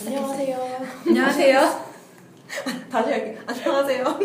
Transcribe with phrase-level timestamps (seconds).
[0.00, 0.86] 안녕하세요.
[1.08, 1.60] 안녕하세요.
[2.90, 3.36] 다시 할게.
[3.44, 4.18] 안녕하세요.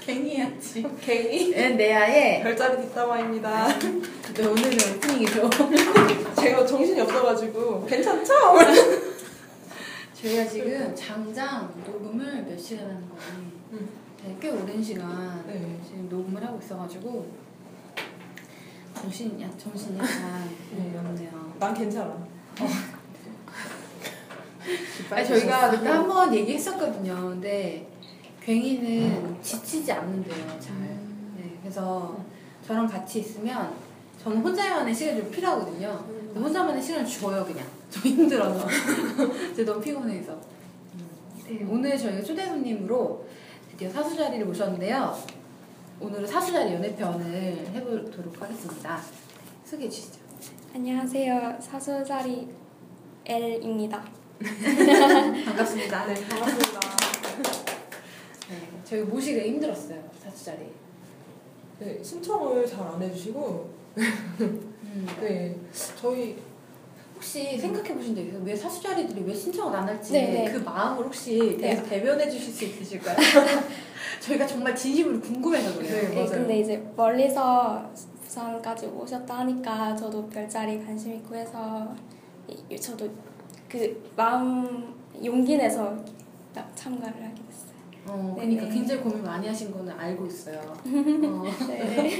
[0.00, 0.86] 갱이야지.
[1.00, 3.68] 개이 내아의 별자리 뒷담화입니다.
[3.78, 5.50] 네, 오늘은 오프닝이죠.
[6.40, 8.32] 제가 정신이 없어가지고 괜찮죠?
[10.14, 13.52] 저희가 지금 장장 녹음을 몇 시간 하는 거니?
[13.72, 13.88] 음.
[14.24, 15.78] 네, 꽤 오랜 시간 네.
[15.84, 17.26] 지금 녹음을 하고 있어가지고
[18.94, 20.92] 정신이 야 정신이 약간 네.
[20.96, 21.52] 없네요.
[21.58, 22.26] 난 괜찮아.
[25.10, 27.14] 아니 저희가 그때 한 번 얘기했었거든요.
[27.30, 27.86] 근데
[28.44, 30.74] 괭이는 지치지 않는데요, 잘.
[31.36, 32.16] 네, 그래서
[32.66, 33.72] 저랑 같이 있으면
[34.22, 36.04] 저는 혼자만의 시간이 좀 필요하거든요.
[36.08, 37.64] 근데 혼자만의 시간을 줘요, 그냥.
[37.90, 38.66] 저 힘들어서.
[39.54, 40.36] 제가 너무 피곤해서.
[41.48, 43.26] 네, 오늘 저희가 초대 손님으로
[43.70, 45.16] 드디어 사수자리를 모셨는데요.
[46.00, 49.00] 오늘은 사수자리 연애편을 해보도록 하겠습니다.
[49.64, 50.20] 소개해 주시죠.
[50.74, 51.58] 안녕하세요.
[51.60, 52.48] 사수자리
[53.24, 54.02] L입니다.
[55.44, 56.06] 반갑습니다.
[56.06, 56.80] 네, 반갑습니다.
[58.50, 60.58] 네, 저희 모시기 힘들었어요, 사수자리.
[61.78, 64.74] 네, 신청을 잘 안 해주시고, 음.
[65.20, 65.56] 네,
[66.00, 66.36] 저희
[67.14, 68.42] 혹시 생각해 보신 적 있어요?
[68.44, 70.52] 왜 사수자리들이 왜 신청을 안 할지 네, 네.
[70.52, 71.76] 그 마음을 혹시 네.
[71.76, 73.16] 대- 대변해 주실 수 있으실까요?
[74.20, 75.92] 저희가 정말 진심으로 궁금해서 그래요.
[76.02, 76.08] 네.
[76.08, 76.30] 네, 맞아요.
[76.30, 77.88] 근데 이제 멀리서
[78.24, 81.94] 부산까지 오셨다 하니까 저도 별자리 관심 있고 해서
[82.68, 83.08] 이- 저도
[83.72, 85.96] 그 마음 용기 내서
[86.54, 87.72] 딱 참가를 하게 됐어요.
[88.06, 88.68] 어, 네, 그러니까 네.
[88.74, 90.58] 굉장히 고민 많이 하신 거는 알고 있어요.
[90.84, 91.42] 어.
[91.68, 92.18] 네.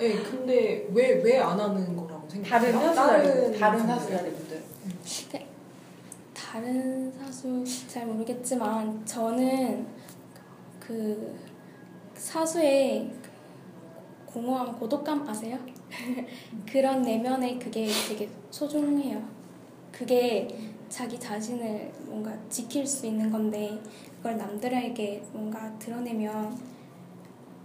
[0.00, 2.94] 네, 근데 왜 왜 안 하는 거라고 다른 생각해요?
[2.94, 3.94] 사수자리, 다른 분들.
[3.94, 4.64] 사수자리분들.
[6.34, 9.86] 다른 사수 잘 모르겠지만 저는
[10.80, 11.36] 그
[12.16, 15.58] 사수의 그 공허한 고독감 아세요?
[16.70, 19.22] 그런 내면의 그게 되게 소중해요.
[19.96, 20.48] 그게
[20.88, 23.80] 자기 자신을 뭔가 지킬 수 있는 건데
[24.16, 26.56] 그걸 남들에게 뭔가 드러내면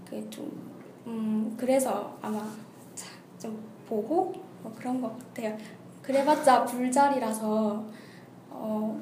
[0.06, 0.70] 그게 좀
[1.08, 2.40] 음, 그래서 아마
[2.94, 3.10] 자-
[3.40, 5.58] 좀 보고 뭐 그런 것 같아요.
[6.04, 7.84] 그래봤자 불자리라서
[8.50, 9.02] 어,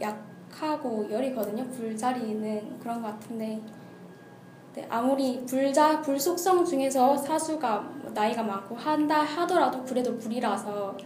[0.00, 1.64] 약하고 열이거든요.
[1.70, 3.60] 불자리는 그런 것 같은데
[4.74, 10.96] 네, 아무리 불자 불 속성 중에서 사수가 뭐 나이가 많고 한다 하더라도 그래도 불이라서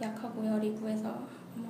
[0.00, 1.08] 약하고 열이고 해서.
[1.08, 1.68] 아마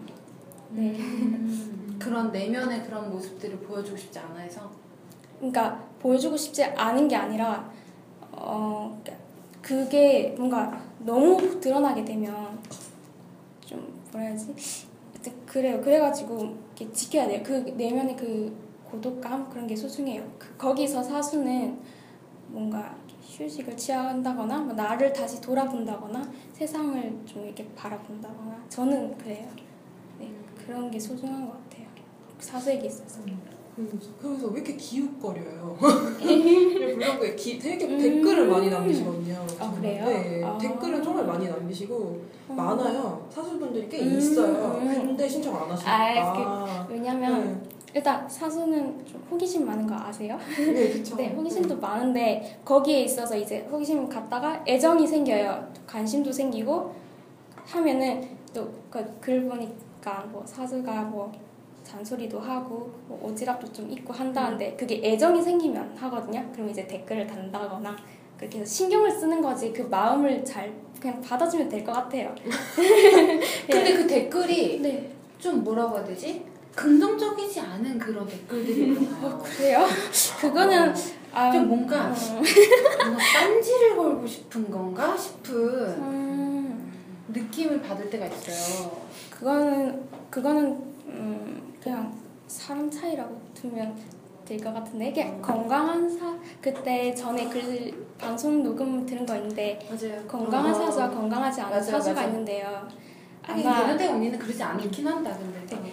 [0.70, 0.94] 네.
[0.98, 4.70] 음, 그런 내면의 그런 모습들을 보여주고 싶지 않아 해서.
[5.38, 7.70] 그러니까 보여주고 싶지 않은 게 아니라
[8.30, 9.02] 어
[9.60, 12.58] 그게 뭔가 너무 드러나게 되면
[13.64, 14.54] 좀 뭐라 해야지?
[15.46, 15.80] 그래요.
[15.80, 17.42] 그래가지고 이렇게 지켜야 돼요.
[17.44, 18.56] 그 내면의 그
[18.90, 19.48] 고독감?
[19.50, 20.22] 그런 게 소중해요.
[20.38, 21.78] 그, 거기서 사수는
[22.48, 22.96] 뭔가
[23.32, 26.22] 휴식을 취한다거나 뭐 나를 다시 돌아본다거나
[26.52, 29.48] 세상을 좀 이렇게 바라본다거나 저는 그래요
[30.18, 30.30] 네
[30.66, 31.86] 그런 게 소중한 것 같아요
[32.38, 33.22] 사수에게 있어서
[33.74, 35.78] 그래서, 그래서 왜 이렇게 기웃거려요?
[35.80, 37.98] 블로그에 기, 되게 음.
[37.98, 39.46] 댓글을 많이 남기시거든요.
[39.58, 40.04] 아, 그래요?
[40.04, 40.58] 네, 아.
[40.58, 42.52] 댓글을 정말 많이 남기시고 어.
[42.52, 43.26] 많아요.
[43.30, 44.78] 사수분들이 꽤 음, 있어요.
[44.78, 45.06] 음.
[45.06, 46.86] 근데 신청 안 아, 하시니까.
[46.90, 50.38] 왜냐면 일단 사수는 좀 호기심 많은 거 아세요?
[50.56, 51.14] 네, 네 그쵸.
[51.16, 55.72] 네, 호기심도 많은데 거기에 있어서 이제 호기심 갖다가 애정이 생겨요.
[55.86, 56.94] 관심도 생기고
[57.66, 61.30] 하면은 또그 글 보니까 뭐 사수가 뭐
[61.84, 66.44] 잔소리도 하고 뭐 오지랖도 좀 있고 한다는데 그게 애정이 생기면 하거든요.
[66.52, 67.94] 그럼 이제 댓글을 단다거나
[68.38, 72.34] 그렇게 해서 신경을 쓰는 거지 그 마음을 잘 그냥 받아주면 될 것 같아요.
[73.70, 75.10] 근데 그 댓글이 네.
[75.38, 76.44] 좀 뭐라고 해야 되지?
[76.74, 79.38] 긍정적이지 않은 그런 댓글들이 어, 있잖아요.
[79.38, 79.86] 그래요?
[80.40, 80.94] 그거는
[81.34, 82.14] 아, 좀 뭔가 어.
[83.04, 86.92] 뭔가 딴지를 걸고 싶은 건가 싶은 음,
[87.28, 88.90] 느낌을 받을 때가 있어요.
[89.30, 92.12] 그거는 그거는 음, 그냥
[92.48, 93.94] 사람 차이라고 두면
[94.44, 95.40] 될 것 같은데 이게 음.
[95.40, 100.20] 건강한 사 그때 전에 글 방송 녹음 들은 거 있는데 맞아요.
[100.26, 102.28] 건강한 사수와 건강하지 않은 맞아요, 사수가 맞아요.
[102.28, 102.88] 있는데요.
[103.44, 105.76] 아니 아마 대근대 언니는 그러지 않긴 한다 근데.
[105.82, 105.92] 네.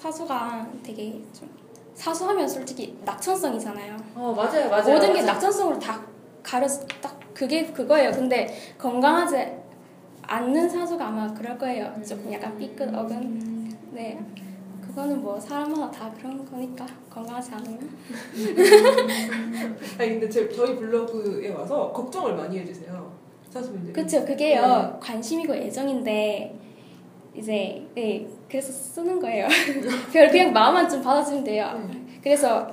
[0.00, 1.46] 사수가 되게 좀
[1.94, 3.96] 사수하면 솔직히 낙천성이잖아요.
[4.14, 4.94] 어 맞아요 맞아요.
[4.94, 5.26] 모든 게 맞아요.
[5.34, 6.02] 낙천성으로 다
[6.42, 6.66] 가려
[7.02, 8.10] 딱 그게 그거예요.
[8.10, 8.48] 근데
[8.78, 9.60] 건강하지
[10.22, 11.94] 않는 사수가 아마 그럴 거예요.
[12.06, 13.70] 조금 약간 삐끗 어근.
[13.92, 14.18] 네.
[14.80, 17.90] 그거는 뭐 사람마다 다 그런 거니까 건강하지 않으면.
[19.98, 23.12] 아니 근데 제, 저희 블로그에 와서 걱정을 많이 해주세요.
[23.50, 23.92] 사수분들이.
[23.92, 24.24] 그렇죠.
[24.24, 24.62] 그게요.
[24.94, 24.98] 네.
[24.98, 26.58] 관심이고 애정인데
[27.40, 29.48] 이제 네 그래서 쓰는 거예요.
[30.12, 31.82] 그냥 그냥 마음만 좀 받아주면 돼요.
[31.88, 32.20] 네.
[32.22, 32.70] 그래서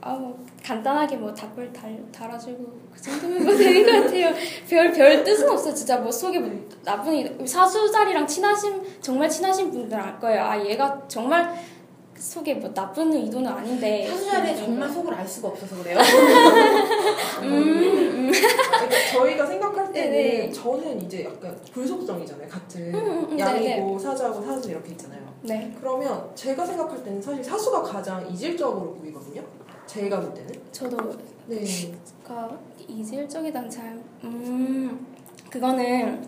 [0.00, 4.34] 아뭐 간단하게 뭐 답글 달, 달아주고 그 정도면 뭐 되는 것 같아요.
[4.68, 5.72] 별, 별 뜻은 없어요.
[5.72, 10.42] 진짜 뭐 속에 뭐 나쁜 이 사수자리랑 친하신 정말 친하신 분들은 알 거예요.
[10.42, 11.54] 아 얘가 정말
[12.16, 15.98] 속에 뭐 나쁜 의도는 아닌데 사수자리에 정말 속을 알 수가 없어서 그래요.
[17.42, 20.52] 음, 그러니까 저희가 생각할 때는 네네.
[20.52, 22.48] 저는 이제 약간 불속성이잖아요.
[22.48, 25.22] 같은 음, 음, 양이고 사자고 사수 이렇게 있잖아요.
[25.42, 29.42] 네 그러면 제가 생각할 때는 사실 사수가 가장 이질적으로 보이거든요.
[29.86, 30.52] 제가 볼 때는.
[30.72, 30.96] 저도
[31.46, 31.60] 네.
[32.24, 32.58] 그
[32.88, 35.06] 이질적이단 잘 음,
[35.50, 36.26] 그거는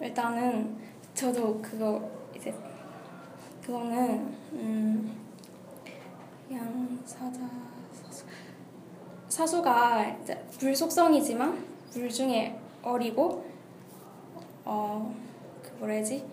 [0.00, 0.76] 일단은
[1.14, 2.54] 저도 그거 이제
[3.64, 5.16] 그거는 음,
[6.52, 7.40] 양 사자
[7.92, 8.24] 사수
[9.28, 13.44] 사수가 이제 불속성이지만 불 중에 어리고
[14.64, 15.26] 어
[15.66, 16.24] 그 뭐라지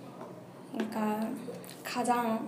[0.71, 1.27] 그러니까
[1.83, 2.48] 가장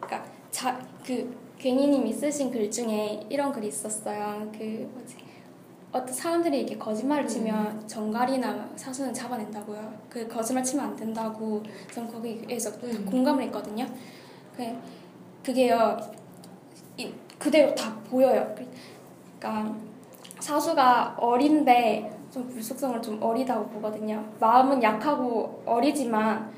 [0.00, 4.50] 그러니까 자그 괜히님이 쓰신 글 중에 이런 글이 있었어요.
[4.52, 5.16] 그 뭐지
[5.92, 9.94] 어떤 사람들이 이렇게 거짓말을 치면 정갈이나 사수는 잡아낸다고요.
[10.08, 11.62] 그 거짓말 치면 안 된다고
[11.92, 13.04] 전 거기에서 음.
[13.04, 13.86] 공감을 했거든요.
[14.56, 14.64] 그
[15.44, 15.98] 그게요
[16.96, 18.54] 이, 그대로 다 보여요.
[19.38, 19.76] 그러니까
[20.40, 24.24] 사수가 어린데 좀 불속성을 좀 어리다고 보거든요.
[24.40, 26.50] 마음은 약하고 어리지만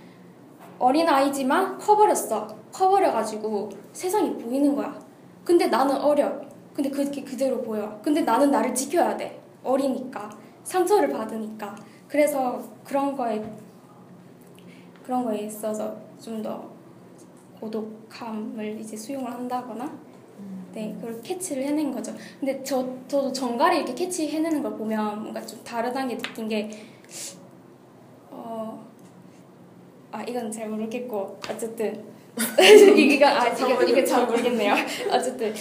[0.79, 2.47] 어린 아이지만 커버렸어.
[2.73, 4.97] 커버려가지고 세상이 보이는 거야.
[5.45, 6.41] 근데 나는 어려.
[6.73, 8.01] 근데 그게 그대로 보여.
[8.03, 9.43] 근데 나는 나를 지켜야 돼.
[9.65, 10.31] 어리니까.
[10.63, 11.75] 상처를 받으니까.
[12.07, 13.45] 그래서 그런 거에
[15.03, 16.73] 그런 거에 있어서 좀 더
[17.61, 19.91] 고독함을 이제 수용을 한다거나
[20.75, 22.13] 네 그걸 캐치를 해낸 거죠.
[22.41, 26.71] 근데 저 저도 정갈이 이렇게 캐치 해내는 걸 보면 뭔가 좀 다르다는 게 느낀 게
[28.31, 28.85] 어.
[30.11, 32.05] 아 이건 잘 모르겠고 어쨌든
[32.97, 34.75] 이게 아 이게, 이게 잘 모르겠네요.
[35.13, 35.55] 어쨌든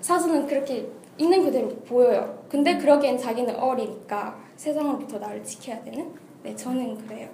[0.00, 0.88] 사수는 그렇게
[1.18, 2.44] 있는 그대로 보여요.
[2.48, 6.12] 근데 그러기엔 자기는 어리니까 세상으로부터 나를 지켜야 되는.
[6.44, 7.28] 네 저는 그래요.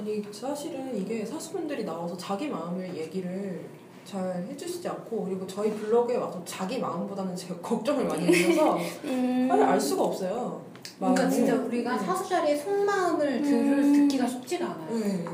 [0.00, 3.66] 아니 사실은 이게 사수분들이 나와서 자기 마음을 얘기를
[4.02, 9.46] 잘 해주시지 않고 그리고 저희 블로그에 와서 자기 마음보다는 제가 걱정을 많이 해서 음.
[9.48, 10.62] 사실 알 수가 없어요.
[10.98, 11.28] 그러니까.
[11.28, 12.04] 진짜 우리가 네.
[12.06, 13.92] 사수자리의 속마음을 들, 음.
[13.92, 14.98] 듣기가 쉽지가 않아요.
[14.98, 15.24] 네.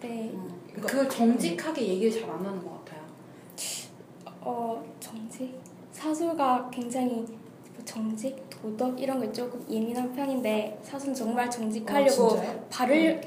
[0.00, 0.32] 네.
[0.34, 0.48] 어.
[0.74, 3.02] 그걸 정직하게 얘기를 잘 안 하는 것 같아요.
[4.40, 5.60] 어 정직
[5.92, 7.24] 사수가 굉장히
[7.74, 12.64] 뭐 정직 도덕 이런 게 조금 예민한 편인데 사수는 정말 아, 정직하려고 진짜요?
[12.68, 13.20] 발을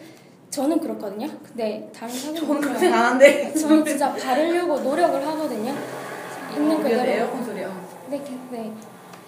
[0.56, 1.28] 저는 그렇거든요.
[1.44, 3.54] 근데 다른 저는 사수는 그렇게 안 하는데.
[3.54, 5.74] 저는 진짜 바르려고 노력을 하거든요.
[6.56, 7.02] 있는 그대로.
[7.02, 7.86] 에어컨 소리요.
[8.10, 8.72] 네, 그- 네.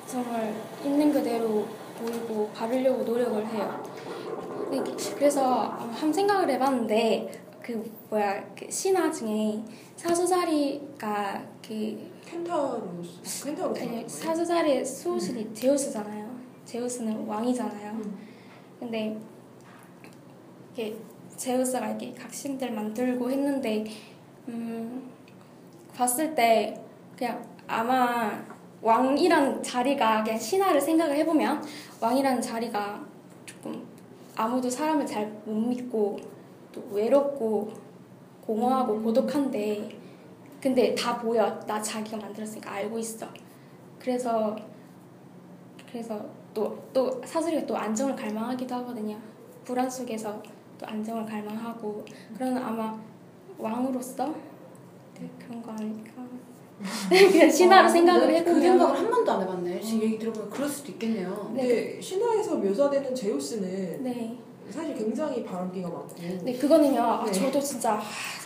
[0.08, 0.54] 정말
[0.86, 1.66] 있는 그대로
[2.00, 3.84] 보이고 바르려고 노력을 해요.
[4.72, 4.82] 네,
[5.16, 9.60] 그래서 한 생각을 해봤는데 그 뭐야 그 신화 중에
[9.98, 16.26] 사수자리가 그 켄타로스 켄타로스 아니, 사수자리의 수호신이 제우스잖아요.
[16.64, 17.92] 제우스는 왕이잖아요.
[17.92, 18.18] 음.
[18.80, 19.18] 근데
[20.74, 20.96] 이게
[21.38, 23.86] 제우스가 이렇게 각신들 만들고 했는데
[24.48, 25.10] 음
[25.96, 26.80] 봤을 때
[27.18, 28.32] 그냥 아마
[28.82, 31.64] 왕이라는 자리가 그냥 신화를 생각을 해보면
[32.02, 33.04] 왕이라는 자리가
[33.46, 33.86] 조금
[34.36, 36.20] 아무도 사람을 잘 못 믿고
[36.72, 37.72] 또 외롭고
[38.46, 39.90] 공허하고 고독한데
[40.62, 41.60] 근데 다 보여.
[41.68, 43.28] 나 자기가 만들었으니까 알고 있어.
[44.00, 44.56] 그래서
[45.92, 49.18] 그래서 또 또 사슬이가 또 안정을 갈망하기도 하거든요.
[49.64, 50.42] 불안 속에서
[50.78, 52.04] 또 안정을 갈망하고
[52.38, 52.98] 그런 아마
[53.58, 54.26] 왕으로서
[55.20, 56.12] 네, 그런 거 아닐까
[57.10, 59.82] 그냥 신화로 아, 생각을 해보면 그 생각을 한 번도 안 해봤네.
[59.82, 61.34] 지금 얘기 들어보면 그럴 수도 있겠네요.
[61.48, 64.38] 근데 신화에서 묘사되는 제우스는 네.
[64.70, 67.02] 사실 굉장히 바람기가 많고 네 그거는요.
[67.02, 67.32] 아, 네.
[67.32, 68.02] 저도 진짜 아,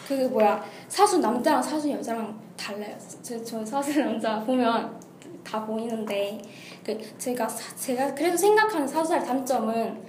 [0.08, 2.96] 그 뭐야 사수 남자랑 사수 여자랑 달라요.
[3.22, 4.98] 저, 저 사수 남자 보면
[5.44, 6.42] 다 보이는데
[6.86, 10.02] 그 제가 사- 제가 그래도 생각하는 사수의 단점은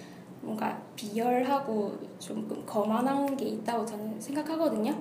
[0.42, 4.94] 뭔가 비열하고 조금 거만한 게 있다고 저는 생각하거든요.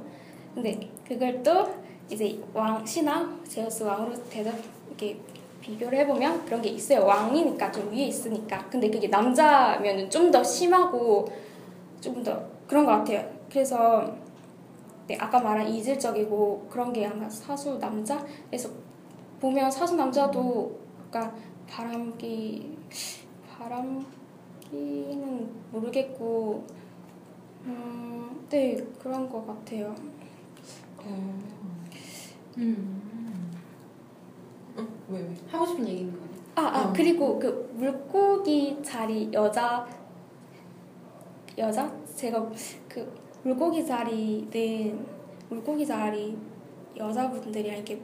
[0.53, 1.67] 근데 그걸 또
[2.09, 4.53] 이제 왕 신화 제우스 왕으로 대접
[4.87, 5.19] 이렇게
[5.61, 7.05] 비교를 해보면 그런 게 있어요.
[7.05, 8.67] 왕이니까 좀 위에 있으니까.
[8.69, 11.27] 근데 그게 남자면은 좀더 심하고
[11.99, 13.27] 조금 더 그런 것 같아요.
[13.49, 14.15] 그래서
[15.07, 18.25] 네, 아까 말한 이질적이고 그런 게 아마 사수 남자?
[18.47, 18.69] 그래서
[19.39, 21.33] 보면 사수 남자도 아까
[21.67, 22.77] 바람기
[23.49, 24.05] 바람
[24.71, 26.65] 기는 모르겠고
[27.65, 29.93] 음, 네 그런 것 같아요.
[30.97, 31.39] 어...
[32.57, 33.51] 음.
[34.77, 34.87] 어?
[35.09, 35.35] 왜 왜?
[35.49, 36.31] 하고 싶은 얘기인 거예요.
[36.55, 36.93] 아, 아 어.
[36.95, 39.87] 그리고 그 물고기 자리 여자
[41.57, 42.49] 여자 제가
[42.87, 43.13] 그
[43.43, 45.05] 물고기 자리는
[45.49, 46.37] 물고기 자리
[46.95, 48.01] 여자분들이랑 이렇게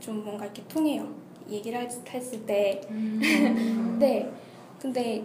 [0.00, 1.06] 좀 뭔가 이렇게 통해요.
[1.48, 2.80] 얘기를 할- 했을 때.
[3.98, 4.32] 네.
[4.80, 5.24] 근데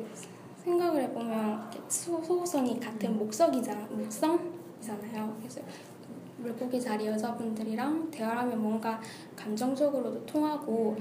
[0.64, 5.36] 생각을 해보면 소, 소호선이 같은 목석이잖아, 목성이잖아요.
[5.40, 5.62] 그래서
[6.38, 9.00] 물고기 자리 여자분들이랑 대화를 하면 뭔가
[9.36, 10.96] 감정적으로도 통하고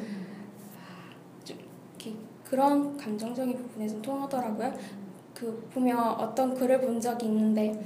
[1.44, 1.58] 좀
[1.98, 4.72] 이렇게 그런 감정적인 부분에서 통하더라고요.
[5.34, 7.82] 그 보면 어떤 글을 본 적이 있는데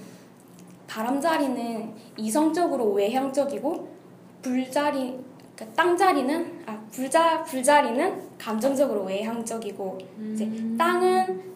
[0.87, 3.95] 바람자리는 이성적으로 외향적이고
[4.43, 5.19] 불자리
[5.55, 9.99] 그러니까 땅자리는 아 불자 불자리는 감정적으로 외향적이고
[10.33, 11.54] 이제 땅은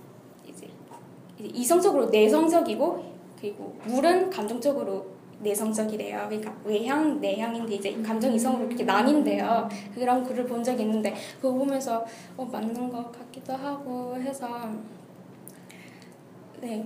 [1.41, 3.05] 이성적으로 내성적이고
[3.41, 5.07] 그리고 물은 감정적으로
[5.41, 6.27] 내성적이래요.
[6.29, 9.69] 그러니까 외향 내향인데 이제 감정 이성으로 이렇게 나뉜대요.
[9.95, 12.05] 그런 글을 본 적이 있는데 그거 보면서
[12.37, 14.49] 어 맞는 것 같기도 하고 해서
[16.61, 16.85] 네.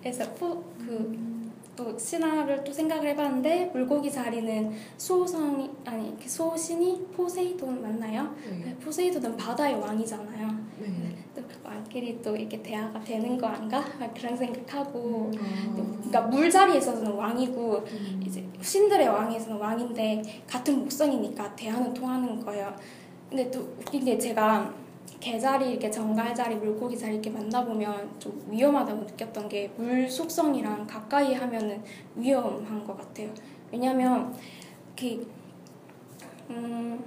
[0.00, 1.35] 그래서 그
[1.76, 8.34] 또 신화를 또 생각을 해봤는데 물고기 자리는 수호성이 아니 이렇게 수호신이 포세이돈 맞나요?
[8.48, 8.62] 네.
[8.64, 10.48] 네, 포세이돈은 바다의 왕이잖아요.
[10.78, 11.16] 네.
[11.34, 13.84] 또 왕끼리 또 이렇게 대화가 되는 거 아닌가?
[14.00, 15.74] 막 그런 생각하고 아.
[15.74, 18.22] 그러니까 물 자리에서는 왕이고 음.
[18.26, 22.74] 이제 신들의 왕에서는 왕인데 같은 목성이니까 대화는 통하는 거예요.
[23.28, 24.72] 근데 또 웃긴 게 제가
[25.20, 31.34] 개자리 이렇게 정갈 자리 물고기 자리 이렇게 만나보면 좀 위험하다고 느꼈던 게 물 속성이랑 가까이
[31.34, 31.82] 하면은
[32.14, 33.28] 위험한 것 같아요.
[33.72, 34.34] 왜냐면
[34.98, 35.26] 그
[36.50, 37.02] 음,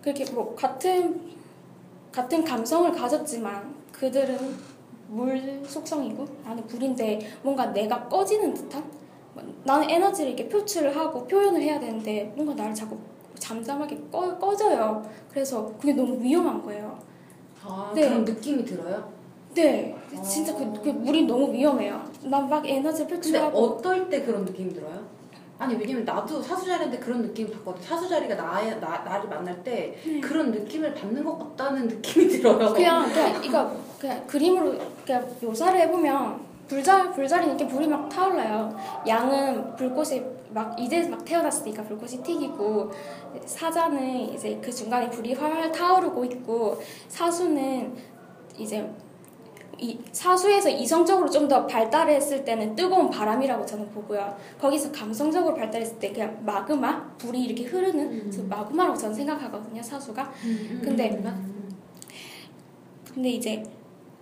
[0.00, 1.32] 그렇게 뭐 같은
[2.10, 4.36] 같은 감성을 가졌지만 그들은
[5.08, 8.84] 물 속성이고 나는 불인데 뭔가 내가 꺼지는 듯한
[9.64, 12.98] 나는 에너지를 이렇게 표출을 하고 표현을 해야 되는데 뭔가 나를 자꾸
[13.38, 15.02] 잠잠하게 꺼, 꺼져요.
[15.30, 16.98] 그래서 그게 너무 위험한 거예요.
[17.64, 18.08] 아, 네.
[18.08, 19.12] 그런 느낌이 들어요?
[19.54, 22.02] 네, 진짜 그, 그 물이 너무 위험해요.
[22.24, 25.02] 난 막 에너지 근데 표출하고 어떨 때 그런 느낌이 들어요?
[25.58, 27.82] 아니 왜냐면 나도 사수자리인데 그런 느낌 받거든.
[27.82, 32.72] 사수자리가 나, 나 나를 만날 때 그런 느낌을 받는 것 같다는 느낌이 들어요.
[32.72, 38.74] 그냥 그냥 이거 그냥 그림으로 그냥 묘사를 해보면 불자 불자리는 이렇게 불이 막 타올라요.
[39.06, 40.22] 양은 불꽃이
[40.52, 42.90] 막 이제 막 태어났으니까 불꽃이 튀기고
[43.44, 47.94] 사자는 이제 그 중간에 불이 활활 타오르고 있고 사수는
[48.58, 48.88] 이제
[49.78, 54.36] 이 사수에서 이성적으로 좀 더 발달했을 때는 뜨거운 바람이라고 저는 보고요.
[54.60, 59.82] 거기서 감성적으로 발달했을 때 그냥 마그마 불이 이렇게 흐르는 그래서 마그마라고 저는 생각하거든요.
[59.82, 60.32] 사수가
[60.82, 61.20] 근데
[63.12, 63.62] 근데 이제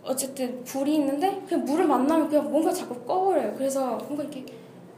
[0.03, 3.55] 어쨌든 불이 있는데 그냥 물을 만나면 그냥 뭔가 자꾸 꺼버려요.
[3.57, 4.45] 그래서 뭔가 이렇게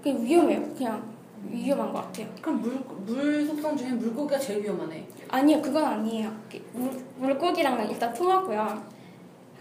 [0.02, 0.74] 그냥 위험해요.
[0.74, 1.11] 그냥
[1.48, 2.26] 위험한 것 같아요.
[2.40, 5.06] 그럼 물, 물 속성 중에 물고기가 제일 위험하네.
[5.28, 6.30] 아니요, 그건 아니에요.
[6.72, 8.82] 물, 물고기랑은 일단 통하고요.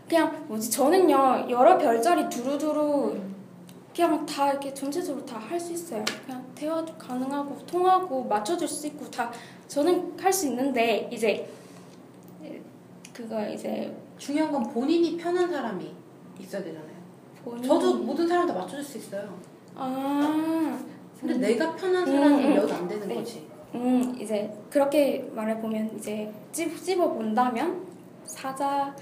[0.07, 3.15] 그냥 뭐지 저는요 여러 별자리 두루두루
[3.95, 6.03] 그냥 다 이렇게 전체적으로 다 할 수 있어요.
[6.25, 9.31] 그냥 대화도 가능하고 통하고 맞춰줄 수 있고 다
[9.67, 11.49] 저는 할 수 있는데 이제
[13.13, 15.93] 그거 이제 중요한 건 본인이 편한 사람이
[16.39, 16.91] 있어야 되잖아요.
[17.43, 19.33] 본인 저도 모든 사람 다 맞춰줄 수 있어요.
[19.75, 20.77] 아
[21.21, 22.55] 근데 내가 편한 사람이 음, 음.
[22.55, 23.15] 몇안 되는 네.
[23.15, 23.47] 거지.
[23.75, 27.87] 음, 이제 그렇게 말해보면 이제 찝, 찝어본다면
[28.25, 28.93] 사자,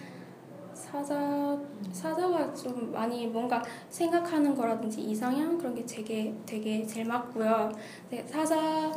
[0.73, 1.57] 사자,
[1.91, 7.71] 사자가 좀 많이 뭔가 생각하는 거라든지 이상향 그런 게 되게 되게 제일 맞고요.
[8.09, 8.91] 네, 사자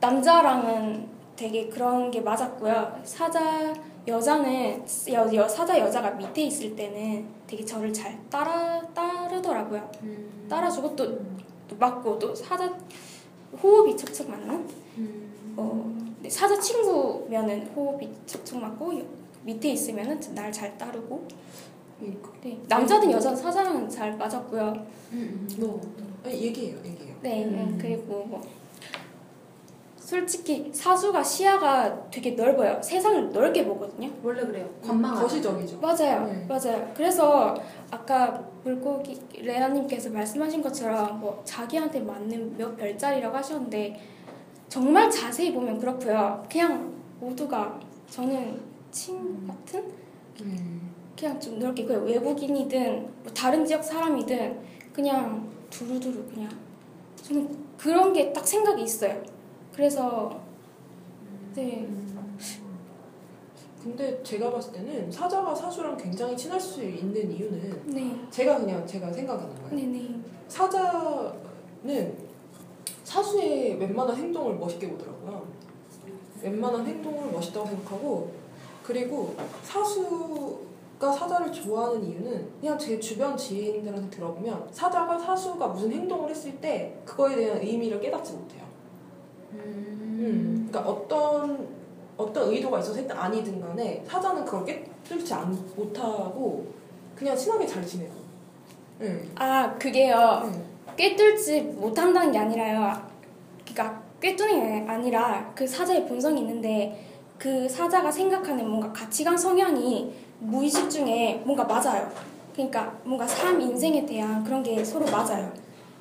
[0.00, 3.00] 남자랑은 되게 그런 게 맞았고요.
[3.04, 3.72] 사자
[4.06, 9.90] 여자는 여, 여 사자 여자가 밑에 있을 때는 되게 저를 잘 따라 따르더라고요.
[10.02, 10.46] 음.
[10.48, 11.24] 따라주고 또, 또
[11.78, 12.72] 맞고 또 사자
[13.62, 14.66] 호흡이 척척 맞는
[14.98, 15.54] 음.
[15.56, 19.04] 어, 근데 사자 친구면은 호흡이 척척 맞고 여-
[19.44, 21.26] 밑에 있으면은 날 잘 따르고
[22.00, 24.72] 이- 네, 남자든 여자든 사자는 잘 맞았고요.
[25.12, 25.46] 음.
[25.50, 25.60] 음.
[25.60, 25.80] 뭐
[26.24, 27.14] 아니, 얘기해요, 얘기해요.
[27.22, 27.78] 네, 네, 음.
[27.80, 28.40] 그리고 뭐
[29.96, 32.80] 솔직히 사수가 시야가 되게 넓어요.
[32.82, 34.10] 세상을 넓게 보거든요.
[34.22, 34.68] 원래 그래요.
[34.84, 35.22] 관망하다.
[35.22, 35.78] 거시적이죠.
[35.80, 36.44] 맞아요, 네.
[36.48, 36.92] 맞아요.
[36.94, 37.54] 그래서
[37.90, 44.00] 아까 물고기 레아님께서 말씀하신 것처럼 뭐 자기한테 맞는 몇 별자리라고 하셨는데
[44.68, 46.44] 정말 자세히 보면 그렇고요.
[46.50, 47.78] 그냥 모두가
[48.08, 49.84] 저는 친 같은
[50.42, 50.90] 음.
[51.18, 54.58] 그냥 좀 넓게 그 외국인이든 뭐 다른 지역 사람이든
[54.92, 56.48] 그냥 두루두루 그냥
[57.16, 59.22] 저는 그런 게 딱 생각이 있어요.
[59.74, 60.40] 그래서
[61.54, 61.86] 네,
[63.82, 69.12] 근데 제가 봤을 때는 사자가 사수랑 굉장히 친할 수 있는 이유는 네, 제가 그냥 제가
[69.12, 69.74] 생각하는 거예요.
[69.74, 70.20] 네, 네.
[70.46, 72.16] 사자는
[73.02, 75.46] 사수의 웬만한 행동을 멋있게 보더라고요.
[76.42, 78.30] 웬만한 행동을 멋있다고 생각하고
[78.84, 86.60] 그리고 사수가 사자를 좋아하는 이유는 그냥 제 주변 지인들한테 들어보면 사자가 사수가 무슨 행동을 했을
[86.60, 88.62] 때 그거에 대한 의미를 깨닫지 못해요.
[89.54, 90.68] 음.
[90.70, 91.81] 그러니까 어떤
[92.22, 94.64] 어떤 의도가 있어서 했든 아니든 간에 사자는 그걸
[95.04, 96.66] 깨뚫지 않, 못하고
[97.14, 98.12] 그냥 친하게 잘 지내고.
[99.00, 99.32] 음.
[99.36, 100.42] 아 그게요.
[100.44, 100.64] 음.
[100.96, 103.02] 꿰뚫지 못한다는 게 아니라요.
[103.64, 110.88] 그러니까 꿰뚫는 게 아니라 그 사자의 본성이 있는데 그 사자가 생각하는 뭔가 가치관 성향이 무의식
[110.90, 112.10] 중에 뭔가 맞아요.
[112.52, 115.50] 그러니까 뭔가 삶 인생에 대한 그런 게 서로 맞아요.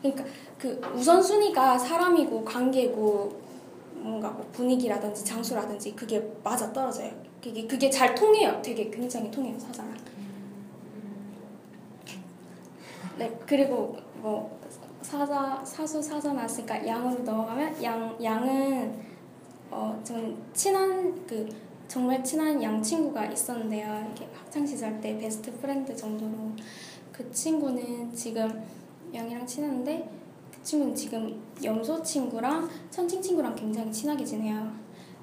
[0.02, 0.26] 그러니까
[0.58, 3.41] 그 우선순위가 사람이고 관계고
[4.02, 7.12] 뭔가 뭐 분위기라든지 장소라든지 그게 맞아 떨어져요.
[7.42, 8.62] 그게 그게 잘 통해요.
[8.62, 9.96] 되게 굉장히 통해요 사자랑.
[13.18, 14.60] 네 그리고 뭐
[15.02, 19.12] 사자 사수 사자 나왔으니까 양으로 넘어가면 양 양은
[19.70, 21.48] 어좀 친한 그
[21.88, 24.12] 정말 친한 양 친구가 있었는데요.
[24.12, 26.52] 이게 학창 시절 때 best friend 정도로
[27.12, 28.64] 그 친구는 지금
[29.14, 30.10] 양이랑 친한데
[30.62, 34.72] 그 친구는 지금 염소 친구랑 천칭 친구랑 굉장히 친하게 지내요.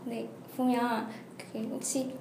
[0.02, 2.12] 근데 보면 그게 혹시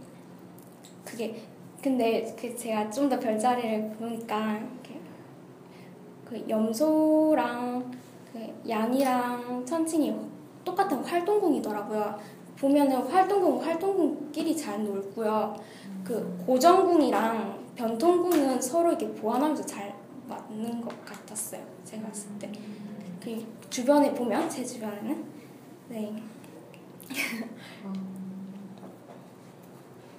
[1.03, 1.41] 그게
[1.81, 4.99] 근데 그 제가 좀 더 별자리를 보니까 이렇게
[6.25, 7.91] 그 염소랑
[8.31, 10.15] 그 양이랑 천칭이
[10.63, 12.19] 똑같은 활동궁이더라고요.
[12.59, 15.55] 보면은 활동궁 활동궁끼리 잘 놀고요.
[16.03, 19.95] 그 고정궁이랑 변통궁은 서로 이렇게 보완하면서 잘
[20.27, 21.63] 맞는 것 같았어요.
[21.83, 22.51] 제가 봤을 때.
[23.35, 25.25] 그 주변에 보면 제 주변에는
[25.89, 26.13] 네.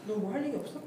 [0.06, 0.80] 너 뭐 할 얘기 없어?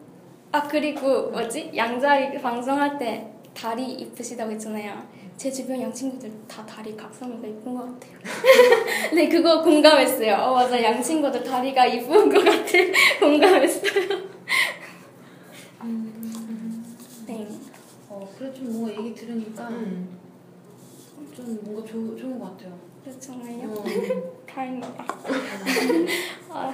[0.52, 5.02] 아 그리고 뭐지 양자리 방송할 때 다리 이쁘시다고 했잖아요.
[5.38, 8.18] 제 주변 양 친구들 다 다리 각선미가 이쁜 것 같아요.
[9.16, 10.36] 네 그거 공감했어요.
[10.36, 12.72] 어 맞아 양 친구들 다리가 이쁜 것 같아
[13.20, 14.32] 공감했어요.
[17.28, 17.48] 네.
[18.10, 20.20] 어, 그래 좀 뭔가 얘기 들으니까 음.
[21.34, 22.78] 좀 뭔가 좋, 좋은 것 같아요.
[23.06, 23.72] 네, 정말요?
[23.74, 23.84] 어.
[24.48, 24.88] 다행이다.
[26.50, 26.72] 아,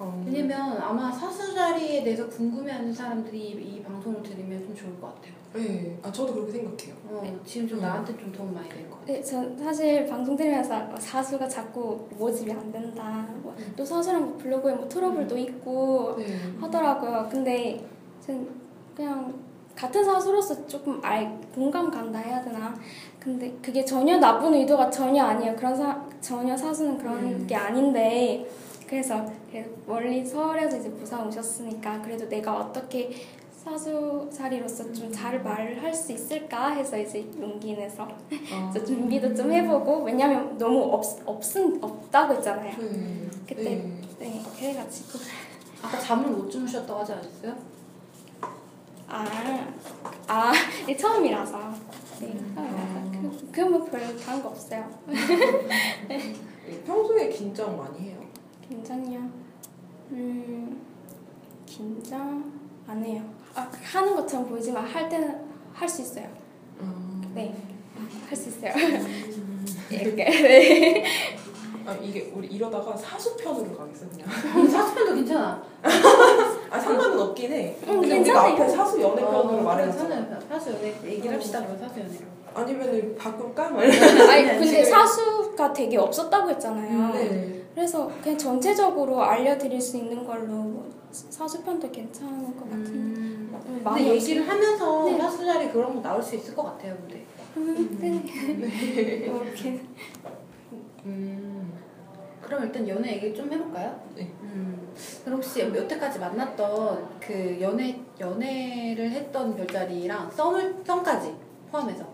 [0.00, 0.24] 어.
[0.26, 5.32] 왜냐면 아마 사수 자리에 대해서 궁금해하는 사람들이 이, 이 방송을 들으면 좀 좋을 것 같아요.
[5.54, 6.94] 네, 아 저도 그렇게 생각해요.
[7.06, 7.82] 어, 지금 좀 음.
[7.82, 9.16] 나한테 좀 도움 많이 될 것 같아요.
[9.16, 13.26] 네, 전 사실 방송 들으면서 사수가 자꾸 모집이 안 된다.
[13.42, 16.26] 뭐, 또 사수랑 뭐 블로그에 뭐 트러블도 있고 네.
[16.60, 17.28] 하더라고요.
[17.30, 17.82] 근데
[18.20, 18.46] 전
[18.94, 19.34] 그냥
[19.74, 22.74] 같은 사수로서 조금 알 공감 간다 해야 되나?
[23.20, 25.56] 근데 그게 전혀 나쁜 의도가 전혀 아니에요.
[25.56, 27.46] 그런 사 전혀 사수는 그런 음.
[27.46, 28.48] 게 아닌데
[28.86, 29.24] 그래서
[29.86, 33.10] 멀리 서울에서 이제 부산 오셨으니까 그래도 내가 어떻게
[33.64, 38.70] 사수 자리로서 좀 잘 말을 할수 있을까 해서 이제 용기 내서 아.
[38.72, 42.76] 그래서 준비도 좀 해보고 왜냐면 너무 없 없은 없다고 했잖아요.
[42.78, 43.28] 네.
[43.46, 44.00] 그때 네.
[44.20, 45.18] 네 그래가지고
[45.82, 47.54] 아까 잠을 못 주무셨다고 하지 않았어요?
[49.10, 49.24] 아,
[50.26, 50.52] 아,
[50.86, 51.58] 이 처음이라서.
[52.20, 52.87] 네, 처음이라서.
[53.52, 54.88] 그, 그뭐 별 다른 거 없어요.
[56.08, 56.34] 네,
[56.86, 58.18] 평소에 긴장 많이 해요.
[58.68, 59.20] 긴장이요?
[60.12, 60.80] 음,
[61.66, 62.52] 긴장
[62.86, 63.22] 안 해요.
[63.54, 66.28] 아, 하는 것처럼 보이지만 할 때는 할 수 있어요.
[66.80, 67.22] 음.
[67.34, 67.54] 네,
[68.28, 68.72] 할 수 있어요.
[69.90, 70.24] 이렇게.
[70.24, 71.04] 네.
[71.86, 74.28] 아 이게 우리 이러다가 사수편으로 가겠어 그냥.
[74.68, 75.62] 사수편도 괜찮아.
[76.78, 77.76] 아 상관은 없긴 해.
[77.82, 78.52] 응, 근데 우리가 괜찮아요.
[78.54, 80.12] 앞에 사수 연애편으로 어, 말해서 사수,
[80.48, 81.64] 사수 연애 얘기를 합시다.
[81.64, 82.24] 그럼 사수 연애로.
[82.54, 83.70] 아니면은 바꿀까?
[83.70, 83.84] 말.
[83.86, 87.12] 아니, 근데 사수가 되게 없었다고 했잖아요.
[87.14, 87.62] 네.
[87.74, 92.90] 그래서 그냥 전체적으로 알려드릴 수 있는 걸로 뭐 사수편도 괜찮은 것 같은데.
[92.90, 93.60] 음.
[93.66, 95.18] 음, 근데 얘기를 하면서 네.
[95.18, 96.96] 사수 자리 그런 거 나올 수 있을 것 같아요.
[96.96, 97.24] 근데.
[97.56, 99.26] 음, 네.
[99.26, 99.80] 이렇게.
[101.04, 101.54] 음.
[102.48, 104.00] 그럼 일단 연애 얘기 좀 해볼까요?
[104.16, 104.22] 네.
[104.40, 104.88] 음.
[105.22, 111.34] 그럼 혹시 여태까지 만났던 그 연애 연애를 했던 별자리랑 썸을 썸까지
[111.70, 112.06] 포함해서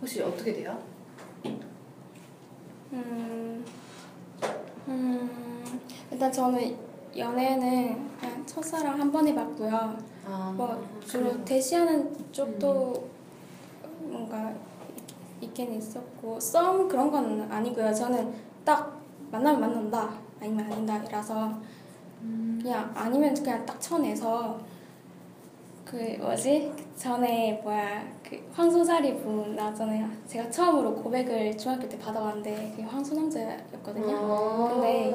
[0.00, 0.78] 혹시 어떻게 돼요?
[2.92, 3.64] 음,
[4.88, 6.74] 음, 일단 저는
[7.16, 9.98] 연애는 그냥 첫사랑 한 번 해봤고요.
[10.26, 13.06] 아, 뭐 주로 대시하는 쪽도
[14.00, 14.52] 뭔가
[15.42, 17.92] 있긴 있었고 썸 그런 건 아니고요.
[17.92, 18.32] 저는
[18.64, 18.98] 딱
[19.30, 20.10] 만나면 만난다
[20.40, 21.52] 아니면 아닌다라서
[22.60, 24.58] 그냥 아니면 그냥 딱 쳐내서
[25.84, 30.06] 그 뭐지 전에 뭐야 그 황소자리 분 나왔잖아요.
[30.26, 34.16] 제가 처음으로 고백을 중학교 때 받아봤는데 그게 황소남자였거든요.
[34.16, 34.68] 아.
[34.74, 35.14] 근데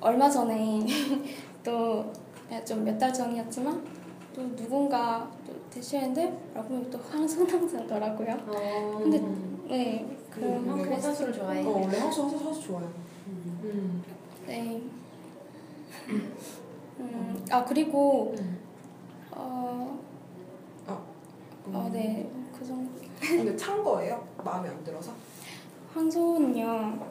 [0.00, 0.86] 얼마 전에
[1.64, 2.04] 또
[2.66, 3.82] 좀 몇 달 전이었지만
[4.34, 8.36] 또 누군가 또 대시했는데 알고 또 황소남자더라고요.
[8.46, 8.98] 어.
[9.02, 9.18] 근데
[9.68, 11.64] 네 그런 음, 그래 그래서 사수를 좋아해.
[11.66, 12.88] 어 원래 하수 하수 좋아요.
[13.62, 14.02] 음.
[14.46, 14.82] 네.
[16.98, 18.58] 음, 아 그리고 음.
[19.30, 19.98] 어,
[20.86, 21.04] 아, 어,
[21.66, 21.74] 음.
[21.74, 22.90] 어, 네, 그 정도.
[23.20, 24.26] 근데 찬 거예요?
[24.44, 25.12] 마음에 안 들어서?
[25.94, 27.06] 황소는요.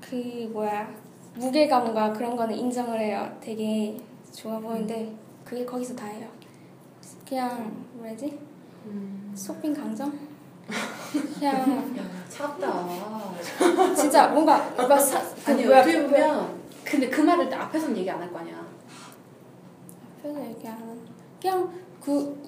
[0.00, 0.94] 그 뭐야
[1.34, 3.36] 무게감과 그런 거는 인정을 해요.
[3.40, 4.00] 되게
[4.32, 5.18] 좋아 보이는데 음.
[5.44, 6.28] 그게 거기서 다예요.
[7.28, 8.38] 그냥 뭐라지?
[8.86, 9.32] 음.
[9.34, 10.35] 쇼핑 강정?
[11.38, 11.54] 그냥
[11.98, 13.94] 야, 차갑다.
[13.94, 18.10] 진짜 뭔가 뭔가 사, 그 아니, 뭐야, 어떻게 그- 보면, 근데 그 말을 앞에서는 얘기
[18.10, 18.54] 안 할 거 아니야.
[20.18, 21.00] 앞에서 얘기하는
[21.40, 22.42] 그냥 그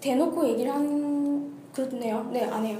[0.00, 2.28] 대놓고 얘기를 하는 그렇네요.
[2.32, 2.78] 네 안 해요.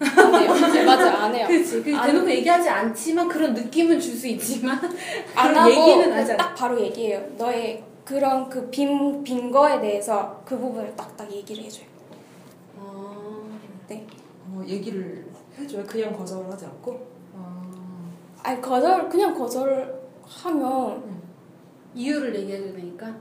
[0.00, 0.54] 안 해요.
[0.72, 1.46] 네 맞아요 안 해요.
[1.46, 1.82] 그렇지.
[1.82, 4.78] 그 안- 대놓고 얘기하지 않지만 그런 느낌은 줄 수 있지만
[5.34, 6.36] 안 하고 얘기는 하지.
[6.36, 7.22] 딱 바로 얘기해요.
[7.36, 11.86] 너의 그런 그 빈 빈 거에 대해서 그 부분을 딱딱 얘기를 해줘요.
[12.76, 13.44] 어,
[13.88, 14.04] 네.
[14.48, 15.26] 어, 얘기를
[15.58, 15.84] 해줘요.
[15.84, 17.06] 그냥 거절하지 않고.
[17.34, 17.62] 아.
[18.42, 21.22] 아니 거절 그냥 거절하면
[21.94, 23.14] 이유를 얘기해줘야 되니까.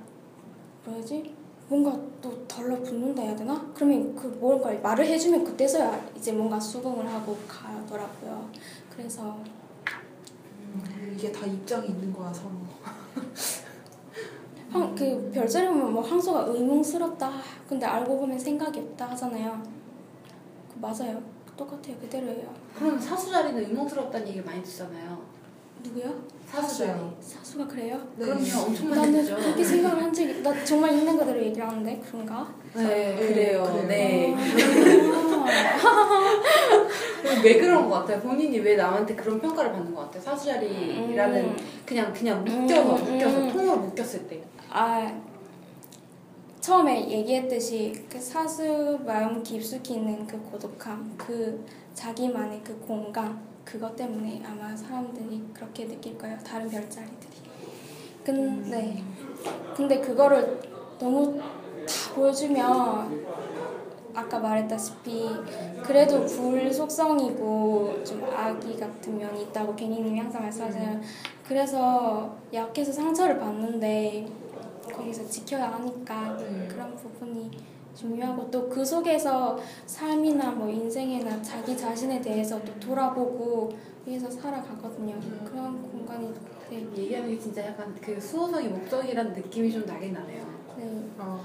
[0.85, 1.35] 뭐야지
[1.67, 3.71] 뭔가 또 달라붙는다 해야 되나?
[3.73, 8.49] 그러면 그 뭔가 말을 해주면 그때서야 이제 뭔가 수긍을 하고 가더라고요.
[8.89, 9.37] 그래서
[10.73, 12.49] 음, 이게 다 입장이 있는 거야 서로.
[14.71, 17.31] 황, 그 별자리 보면 뭐 황소가 의문스럽다.
[17.67, 19.61] 근데 알고 보면 생각이 없다 하잖아요.
[20.81, 21.21] 그 맞아요.
[21.55, 21.95] 똑같아요.
[22.01, 22.51] 그대로예요.
[22.75, 25.21] 그럼 사수자리는 의문스럽다는 얘기를 많이 듣잖아요.
[25.83, 26.23] 누구요?
[26.47, 26.89] 사수자리.
[26.89, 27.17] 사수요.
[27.21, 27.99] 사수가 그래요?
[28.15, 28.25] 네.
[28.25, 28.65] 그럼요.
[28.65, 29.35] 엄청 많이 나는 듣죠.
[29.35, 32.51] 그렇게 생각을 한 적이 나 정말 있는 그대로 얘기를 하는데 그런가?
[32.73, 33.63] 네, 네, 그래요.
[33.63, 33.87] 그래요.
[33.87, 34.35] 네.
[35.83, 38.19] 아, 왜 그런 것 같아요?
[38.21, 40.21] 본인이 왜 남한테 그런 평가를 받는 것 같아요?
[40.23, 41.57] 사수자리라는 음.
[41.85, 43.51] 그냥 그냥 묶여서 음, 묶여서 음.
[43.51, 44.41] 통으로 묶였을 때.
[44.69, 45.21] 아
[46.61, 54.43] 처음에 얘기했듯이 그 사수 마음 깊숙이 있는 그 고독함, 그 자기만의 그 공감 그것 때문에
[54.45, 56.37] 아마 사람들이 그렇게 느낄 거예요.
[56.45, 57.31] 다른 별자리들이.
[58.23, 59.03] 근데
[59.75, 60.61] 근데 그거를
[60.99, 63.25] 너무 다 보여주면
[64.13, 65.29] 아까 말했다시피
[65.83, 71.01] 그래도 불 속성이고 좀 아기 같은 면이 있다고 괜히님이 항상 말씀하잖아요.
[71.47, 74.40] 그래서 약해서 상처를 받는데
[75.01, 76.67] 거기서 지켜야 하니까 네.
[76.67, 77.51] 그런 부분이
[77.95, 83.69] 중요하고 또 그 속에서 삶이나 뭐 인생이나 자기 자신에 대해서 또 돌아보고
[84.05, 85.19] 위해서 살아가거든요.
[85.43, 86.33] 그런 공간이
[86.69, 90.45] 네, 얘기하는 게 진짜 약간 그 수호성이 목적이라는 느낌이 좀 나긴 나네요.
[90.77, 91.09] 네.
[91.17, 91.41] 아.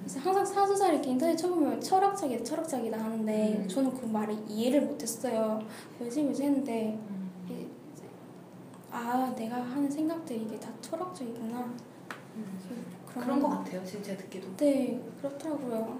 [0.00, 3.68] 그래서 항상 사수자리 이렇게 인터넷 쳐보면 철학적이다 철학적이다 하는데 음.
[3.68, 5.60] 저는 그 말을 이해를 못했어요.
[6.00, 7.30] 왜지 했는데 음.
[8.90, 11.74] 아 내가 하는 생각들이 이게 다 철학적이구나.
[13.20, 13.84] 그런 것 같아요.
[13.84, 14.56] 지금 제가 듣기도.
[14.56, 15.98] 네 그렇더라고요.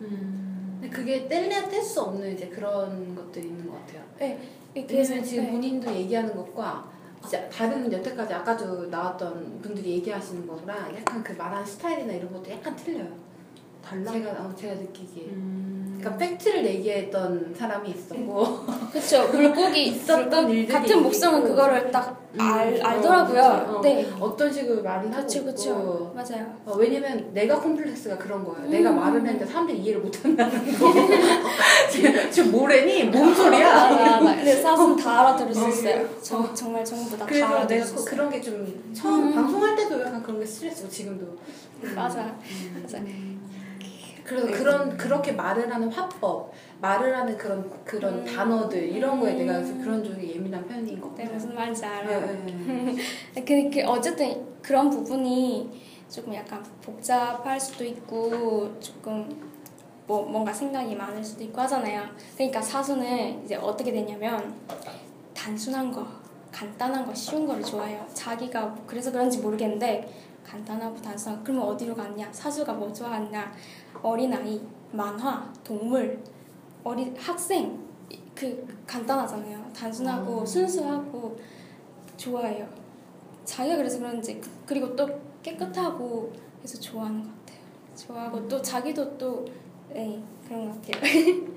[0.00, 0.78] 음.
[0.80, 4.02] 근데 그게 뗄래야 뗄 수 없는 이제 그런 것들이 있는 것 같아요.
[4.18, 4.38] 네
[4.74, 5.50] 왜냐면 지금 네.
[5.50, 6.90] 본인도 얘기하는 것과
[7.20, 12.76] 진짜 다른 여태까지 아까도 나왔던 분들이 얘기하시는 거랑 약간 그 말하는 스타일이나 이런 것도 약간
[12.76, 13.27] 틀려요.
[13.84, 14.12] 달라.
[14.12, 15.24] 제가 어, 제가 느끼기에.
[15.30, 15.98] 음.
[15.98, 21.48] 그러니까 팩트를 얘기했던 사람이 있었고 그쵸 물고기 있었던 일들이 같은 목성은 있고.
[21.48, 23.40] 그거를 딱 알, 음, 알더라고요.
[23.42, 23.78] 어.
[23.78, 23.80] 어.
[23.80, 26.54] 네 어떤 식으로 말을 하고 그쵸 있고 그쵸 맞아요.
[26.66, 28.60] 어, 왜냐면 내가 콤플렉스가 그런 거예요.
[28.66, 28.70] 음.
[28.70, 30.92] 내가 말을 했는데 사람들이 이해를 못한다는 거.
[31.90, 33.04] 지금, 지금 뭐래니?
[33.04, 33.68] 뭔 소리야?
[33.74, 36.22] 아, 나 근데 사슴 다 알아들을 수 있어요.
[36.22, 38.04] 정, 정말 전부 다다 그래서 알아들을 내가 수 그-.
[38.04, 39.34] 그런 게 좀 처음 음.
[39.34, 41.26] 방송할 때도 약간 그런 게 스트레스고 지금도.
[41.96, 42.80] 맞아 음.
[42.82, 42.98] 맞아.
[44.28, 48.24] 그래서 그런 그렇게 말을 하는 화법, 말을 하는 그런 그런 음.
[48.26, 49.80] 단어들 이런 거에 내가 음.
[49.82, 51.34] 그런 쪽에 예민한 편인 것네 같아요.
[51.34, 52.20] 무슨 말인지 알아요.
[52.20, 52.96] 네,
[53.34, 53.44] 네.
[53.44, 59.48] 그, 그 어쨌든 그런 부분이 조금 약간 복잡할 수도 있고 조금
[60.06, 62.02] 뭐 뭔가 생각이 많을 수도 있고 하잖아요.
[62.34, 64.54] 그러니까 사수는 이제 어떻게 되냐면
[65.34, 66.06] 단순한 거,
[66.52, 68.06] 간단한 거, 쉬운 거를 좋아해요.
[68.12, 71.44] 자기가 뭐 그래서 그런지 모르겠는데 간단하고 단순한 거.
[71.44, 72.32] 그러면 어디로 갔냐?
[72.32, 73.52] 사수가 뭐 좋아하냐?
[74.02, 74.60] 어린아이,
[74.92, 76.18] 만화, 동물,
[76.84, 77.78] 어린 학생
[78.34, 79.70] 그 간단하잖아요.
[79.76, 80.46] 단순하고 음.
[80.46, 81.36] 순수하고
[82.16, 82.66] 좋아해요.
[83.44, 85.08] 자기가 그래서 그런지 그- 그리고 또
[85.42, 87.58] 깨끗하고 그래서 좋아하는 것 같아요.
[87.96, 89.44] 좋아하고 또 자기도 또
[89.92, 91.02] 네, 그런 것 같아요.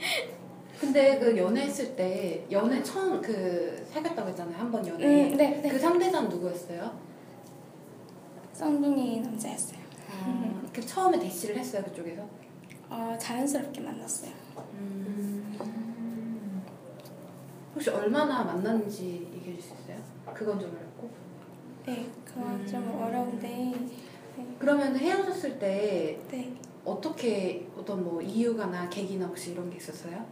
[0.80, 5.06] 근데 그 연애했을 때 연애 처음 그 사귀었다고 했잖아요 한 번 연애.
[5.32, 5.70] 음, 네, 네.
[5.70, 6.92] 그 상대자는 누구였어요?
[8.54, 9.80] 쌍둥이 남자였어요.
[10.74, 12.24] 그 처음에 대시를 했어요 그쪽에서.
[12.90, 14.32] 어, 자연스럽게 만났어요.
[17.74, 19.98] 혹시 얼마나 만났는지 얘기해 줄수 있어요?
[20.34, 21.10] 그건 좀 어렵고.
[21.86, 22.68] 네, 그건 음.
[22.68, 23.74] 좀 어려운데
[24.60, 26.54] 그러면 헤어졌을 때 네.
[26.86, 30.26] 어떻게 어떤 뭐 이유가나 계기나 혹시 이런 게 있었어요?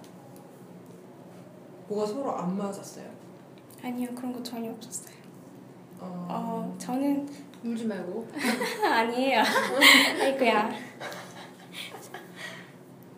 [1.88, 3.10] 뭐가 서로 안 맞았어요.
[3.82, 5.16] 아니요 그런 거 전혀 없었어요.
[6.02, 6.28] 어.
[6.30, 7.28] 어, 저는
[7.64, 8.28] 울지 말고.
[8.90, 9.42] 아니에요.
[10.22, 10.70] 아이고야.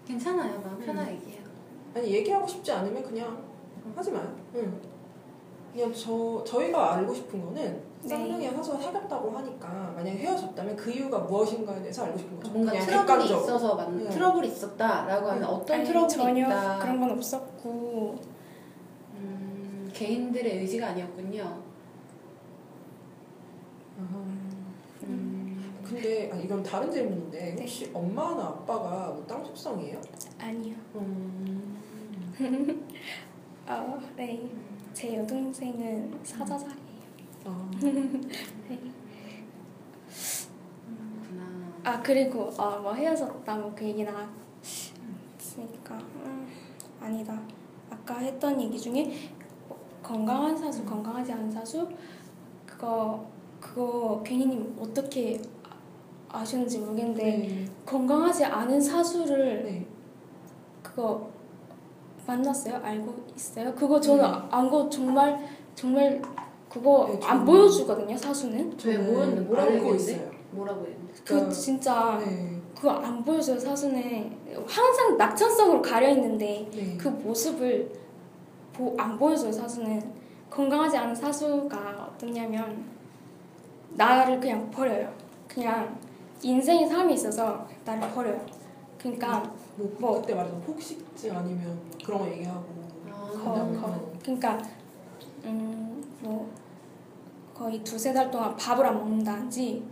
[0.07, 0.59] 괜찮아요.
[0.61, 1.41] 마음 편하게 얘기해요.
[1.95, 3.43] 아니 얘기하고 싶지 않으면 그냥
[3.95, 4.35] 하지 마요.
[4.55, 4.81] 응.
[5.73, 8.09] 그냥 저 저희가 알고 싶은 거는 네.
[8.09, 12.51] 쌍둥이와 사수가 사귀었다고 하니까 만약에 헤어졌다면 그 이유가 무엇인가에 대해서 알고 싶은 거죠.
[12.51, 13.45] 뭔가 그냥 트러블이 객관적으로.
[13.45, 14.09] 있어서 만 네.
[14.09, 16.79] 트러블이 있었다라고 하면 어떤 아니, 트러블이 전혀 있다.
[16.79, 18.19] 그런 건 없었고
[19.13, 21.61] 음, 개인들의 의지가 아니었군요.
[23.97, 24.30] 음,
[25.91, 27.61] 근데 아, 이건 다른 질문인데 네.
[27.61, 30.01] 혹시 엄마나 아빠가 뭐 땅 속성이에요?
[30.39, 30.75] 아니요.
[30.95, 31.77] 음.
[33.67, 34.49] 어, 네.
[34.93, 37.01] 제 여동생은 사자살이에요.
[37.45, 37.69] 아.
[41.21, 41.73] 그렇구나.
[41.83, 46.47] 아 그리고 어, 뭐 헤어졌다 뭐 그 얘기 나왔으니까 음,
[47.01, 47.37] 아니다.
[47.89, 49.29] 아까 했던 얘기 중에
[49.67, 51.87] 뭐 건강한 사수, 건강하지 않은 사수
[52.65, 53.25] 그거
[53.59, 55.41] 그거 괜히님 어떻게
[56.31, 57.65] 아- 아시는지 모르겠는데 네.
[57.85, 59.85] 건강하지 않은 사수를 네.
[60.81, 61.29] 그거
[62.25, 62.79] 만났어요?
[62.83, 63.73] 알고 있어요?
[63.75, 64.37] 그거 저는 네.
[64.49, 65.39] 안거 정말
[65.75, 66.21] 정말
[66.69, 68.71] 그거 네, 안 보여주거든요 사수는.
[68.71, 69.41] 왜 저는 뭐였는데?
[69.41, 69.95] 뭐라고 알고?
[69.95, 70.31] 있어요.
[70.51, 71.13] 뭐라고 했는데?
[71.13, 72.57] 그 그러니까- 진짜 네.
[72.75, 76.97] 그거 안 보여줘요 사수는 항상 낙천성으로 가려 있는데 네.
[76.97, 77.91] 그 모습을
[78.73, 80.01] 보, 안 보여줘요 사수는
[80.49, 82.83] 건강하지 않은 사수가 어떠냐면
[83.91, 85.13] 나를 그냥 버려요
[85.47, 85.99] 그냥
[86.43, 88.45] 인생의 삶이 있어서 나를 버려요
[88.97, 89.43] 그러니까
[89.75, 90.21] 뭐, 뭐.
[90.21, 92.65] 그때 말했던 폭식증 아니면 그런 거 얘기하고
[93.09, 94.11] 아, 거, 거.
[94.21, 94.61] 그러니까
[95.45, 96.49] 음뭐
[97.53, 99.83] 거의 두세 달 동안 밥을 안 먹는다든지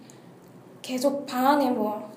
[0.82, 2.10] 계속 방 안에 뭐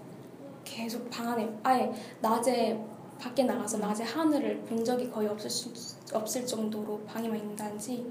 [0.65, 2.83] 계속 방 안에 아예 낮에
[3.19, 5.71] 밖에 나가서 낮에 하늘을 본 적이 거의 없을, 수-
[6.15, 8.07] 없을 정도로 방에만 있는다든지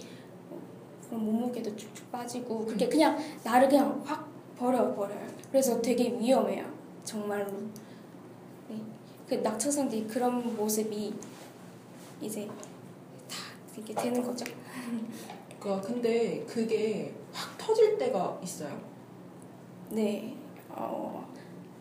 [1.09, 4.30] 뭐 몸무게도 쭉쭉 빠지고 그렇게 그냥 나를 그냥 확
[4.61, 5.27] 버려 버려요.
[5.49, 6.63] 그래서 되게 위험해요.
[7.03, 7.49] 정말로.
[8.69, 8.79] 네.
[9.27, 11.15] 그 낙천성들이 그런 모습이
[12.21, 12.47] 이제
[13.27, 13.37] 다
[13.75, 14.45] 이렇게 되는 거죠.
[15.59, 18.79] 그러니까 근데 그게 확 터질 때가 있어요.
[19.89, 20.37] 네.
[20.69, 21.27] 어,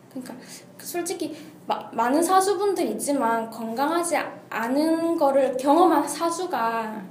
[0.08, 0.34] 그러니까
[0.78, 4.16] 솔직히 마, 많은 사수분들 있지만 건강하지
[4.48, 7.04] 않은 거를 경험한 사수가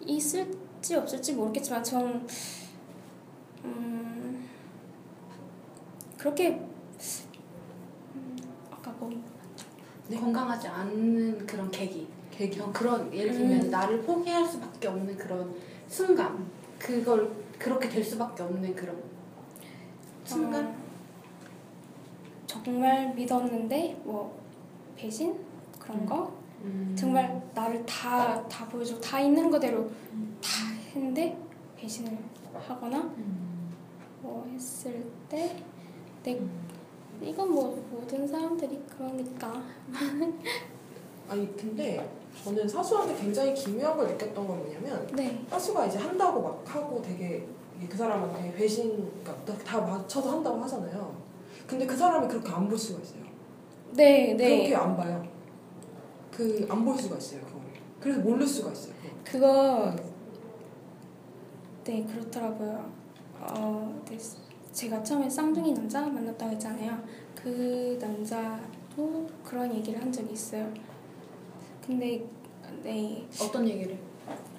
[0.00, 2.26] 있을지 없을지 모르겠지만 전
[3.64, 4.03] 음,
[6.24, 6.52] 그렇게
[8.14, 8.36] 음,
[8.70, 9.10] 아까 뭐
[10.08, 10.16] 네.
[10.18, 12.08] 건강하지 않은 그런 계기.
[12.30, 12.56] 계기.
[12.56, 13.70] 그런- 그런 예를 들면 음.
[13.70, 15.54] 나를 포기할 수밖에 없는 그런
[15.86, 16.46] 순간.
[16.78, 19.02] 그걸 그렇게 될 수밖에 없는 그런
[20.24, 20.64] 순간.
[20.66, 20.74] 어,
[22.46, 24.40] 정말 믿었는데 뭐
[24.96, 25.38] 배신
[25.78, 26.32] 그런 거
[26.62, 26.94] 음.
[26.98, 29.90] 정말 나를 다, 다 보여주고 다 있는 그대로
[30.40, 30.48] 다
[30.94, 31.36] 했는데
[31.76, 32.16] 배신을
[32.66, 33.68] 하거나 음.
[34.22, 35.62] 뭐 했을 때
[36.24, 36.40] 내,
[37.22, 39.62] 이건 뭐 모든 사람들이 그러니까
[41.28, 42.08] 아니 근데
[42.42, 47.46] 저는 사수한테 굉장히 기묘한 걸 느꼈던 건 뭐냐면 네 사수가 이제 한다고 막 하고 되게
[47.88, 51.14] 그 사람한테 배신 그러니까 다 맞춰서 한다고 하잖아요.
[51.66, 53.22] 근데 그 사람이 그렇게 안 볼 수가 있어요.
[53.92, 54.74] 네, 그렇게 네.
[54.74, 55.24] 안 봐요.
[56.30, 57.40] 그 안 볼 수가 있어요.
[57.42, 57.60] 그거.
[58.00, 58.94] 그래서 모를 수가 있어요.
[59.24, 59.92] 그거.
[59.92, 59.96] 그거
[61.84, 62.90] 네 그렇더라고요.
[63.40, 64.16] 어, 네,
[64.74, 67.02] 제가 처음에 쌍둥이 남자 만났다고 했잖아요.
[67.34, 70.70] 그 남자도 그런 얘기를 한 적이 있어요.
[71.86, 72.24] 근데
[72.82, 73.96] 네 어떤 얘기를?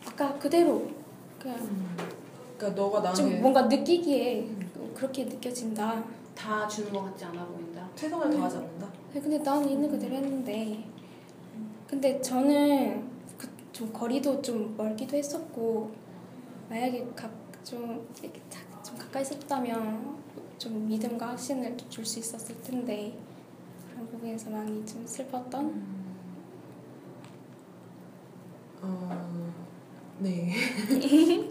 [0.08, 0.88] 아까 그대로
[1.38, 1.58] 그냥
[2.58, 4.50] 그러니까 너가 나한테 좀 뭔가 느끼기에
[4.96, 6.04] 그렇게 느껴진다.
[6.34, 7.88] 다 주는 것 같지 않아 보인다.
[7.96, 8.88] 최선을 다하지 않는다.
[9.14, 10.84] 네, 근데 나는 있는 그대로 했는데
[11.88, 13.04] 근데 저는
[13.38, 15.92] 그 좀 거리도 좀 멀기도 했었고
[16.70, 17.30] 만약에 가,
[17.62, 18.40] 좀 이렇게
[19.06, 20.16] 가까이 있었다면
[20.58, 23.14] 좀 믿음과 확신을 줄 수 있었을 텐데
[23.92, 26.06] 그런 부분에서 많이 좀 슬펐던
[28.82, 29.54] 어,
[30.20, 30.52] 네.
[30.92, 31.48] 이,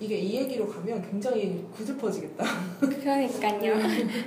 [0.00, 2.44] 이게 이 얘기로 가면 굉장히 구슬퍼지겠다.
[2.80, 3.74] 그러니까요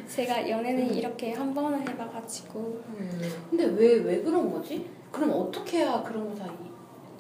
[0.07, 2.81] 제가 연애는 이렇게 한 번을 해봐가지고
[3.49, 4.89] 근데 왜 왜 그런 거지?
[5.11, 6.51] 그럼 어떻게 해야 그런 거다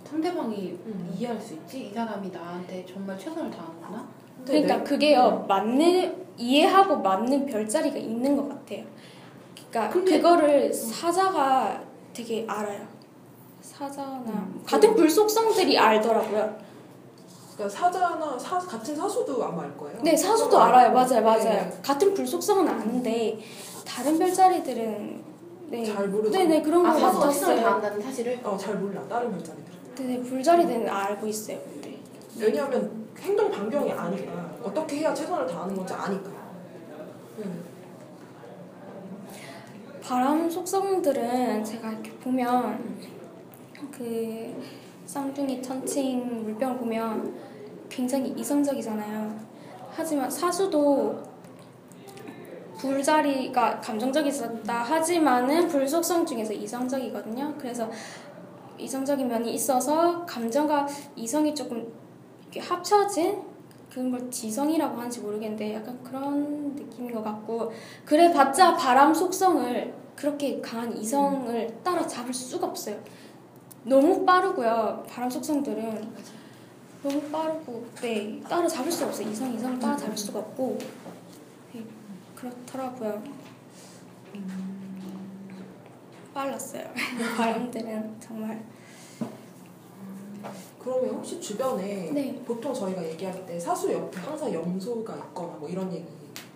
[0.03, 1.13] 상대방이 음.
[1.17, 1.87] 이해할 수 있지?
[1.87, 4.07] 이 사람이 나한테 정말 최선을 다하는구나.
[4.45, 8.83] 그러니까 내- 그게요 맞는 이해하고 맞는 별자리가 있는 것 같아요.
[9.69, 11.81] 그러니까 근데- 그거를 사자가
[12.13, 12.81] 되게 알아요.
[13.61, 14.63] 사자나 음.
[14.65, 16.57] 같은 불속성들이 알더라고요.
[17.55, 19.97] 그러니까 사자나 사, 같은 사수도 아마 알 거예요.
[20.03, 20.91] 네 사수도 알아요.
[20.93, 21.43] 맞아요, 맞아요.
[21.43, 21.79] 네.
[21.83, 23.39] 같은 불속성은 아는데
[23.85, 25.23] 다른 별자리들은
[25.69, 26.37] 네, 잘 모르죠.
[26.37, 27.65] 네네 그런 아거 사수가 최선을 같았어요.
[27.81, 29.01] 다한다는 사실을 어, 잘 몰라.
[29.09, 29.65] 다른 별자리들.
[29.97, 31.57] 네네 불자리들은 알고 있어요.
[31.73, 31.97] 근데
[32.39, 36.29] 왜냐하면 행동 반경이 아니까 어떻게 해야 최선을 다하는 건지 아니까.
[37.39, 37.63] 음.
[40.01, 42.97] 바람 속성들은 제가 이렇게 보면
[43.91, 44.55] 그
[45.05, 47.35] 쌍둥이 천칭 물병을 보면
[47.89, 49.37] 굉장히 이성적이잖아요.
[49.91, 51.21] 하지만 사수도
[52.77, 57.55] 불자리가 감정적이었다 하지만은 불속성 중에서 이성적이거든요.
[57.57, 57.89] 그래서
[58.77, 61.91] 이성적인 면이 있어서 감정과 이성이 조금
[62.47, 63.41] 이렇게 합쳐진
[63.89, 67.71] 그런 걸 지성이라고 하는지 모르겠는데 약간 그런 느낌인 것 같고
[68.05, 72.99] 그래봤자 바람 속성을 그렇게 강한 이성을 따라잡을 수가 없어요.
[73.83, 75.03] 너무 빠르고요.
[75.07, 76.13] 바람 속성들은
[77.03, 79.29] 너무 빠르고 네 따라잡을 수 없어요.
[79.29, 80.77] 이성 이성을 따라잡을 수가 없고
[81.73, 81.83] 네,
[82.35, 83.23] 그렇더라고요.
[86.33, 86.83] 빨랐어요.
[87.37, 88.63] 바람들은 정말.
[90.79, 92.41] 그러면 혹시 주변에 네.
[92.45, 96.05] 보통 저희가 얘기할 때 사수 옆에 항상 염소가 있거나 뭐 이런 얘기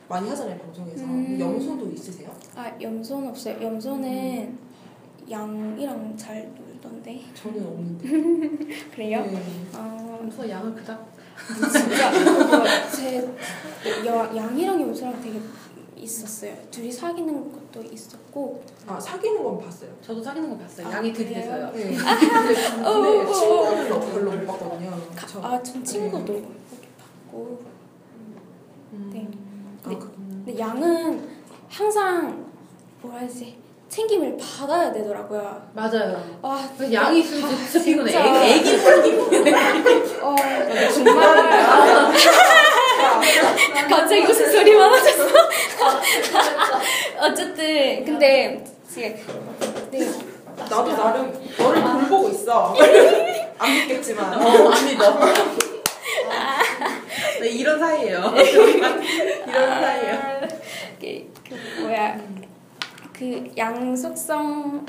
[0.07, 1.37] 많이 하잖아요 방송에서 음.
[1.39, 2.29] 염소도 있으세요?
[2.55, 3.61] 아 염소는 없어요.
[3.61, 4.57] 염소는
[5.29, 8.09] 양이랑 잘 놀던데 저는 없는데
[8.93, 9.21] 그래요?
[9.23, 9.41] 네.
[9.73, 11.07] 아 그래서 양을 그닥
[11.71, 13.27] 진짜 그거 제
[14.05, 15.39] 여, 양이랑 염소랑 되게
[16.01, 16.53] 있었어요.
[16.71, 20.87] 둘이 사귀는 것도 있었고 아 사귀는 건 봤어요 저도 사귀는 거 봤어요.
[20.87, 21.29] 아, 양이 그래요?
[21.29, 21.71] 들이대서요.
[21.73, 21.83] 네.
[21.95, 25.41] 근데, 어, 근데 친구는 별로 못 봤거든요 저.
[25.41, 26.47] 아전 친구도 이렇게
[27.27, 27.59] 봤고
[28.93, 29.09] 음.
[29.13, 29.27] 네.
[29.85, 31.29] 아, 그, 근데 양은
[31.69, 32.45] 항상
[33.01, 33.57] 뭐라 해야지
[33.89, 35.69] 챙김을 받아야 되더라고요.
[35.73, 36.23] 맞아요.
[36.41, 36.57] 와
[36.93, 38.55] 양이 있으면 진짜 피곤해.
[38.55, 39.17] 애기, 애기
[40.21, 40.35] 어,
[40.93, 42.11] 정말
[43.89, 45.25] 갑자기 무슨 소리 많아졌어.
[47.19, 48.63] 어쨌든 근데
[48.95, 49.23] 네.
[50.57, 52.75] 나도 나름 너를 돌보고 있어
[53.57, 55.19] 안 믿겠지만 어, 안 믿어.
[57.41, 58.33] 네, 이런 사이예요.
[58.35, 60.15] 이런 사이예요.
[60.15, 60.47] 아,
[60.99, 62.19] 그, 그 뭐야
[63.13, 64.85] 그 양속성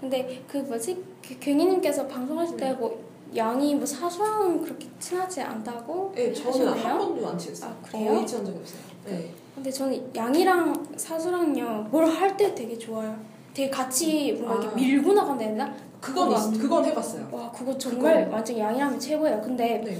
[0.00, 6.32] 근데 그 뭐지 그 괜히님께서 방송하실 때 뭐 양이 뭐 사수랑 그렇게 친하지 않다고 네
[6.32, 6.98] 저는 한?
[6.98, 8.12] 번도 안 친했어요 아, 그래요?
[8.14, 9.30] 거의 친한 적이 없어요 네.
[9.54, 13.16] 근데 저는 양이랑 사수랑요 뭘 할 때 되게 좋아요.
[13.54, 14.60] 되게 같이 뭔가 아.
[14.62, 15.74] 이렇게 밀고 나간다 되나?
[16.00, 18.36] 그건 있, 그건 해봤어요 와 그거 정말 그거.
[18.36, 19.40] 완전 양이라면 최고예요.
[19.40, 19.98] 근데 네.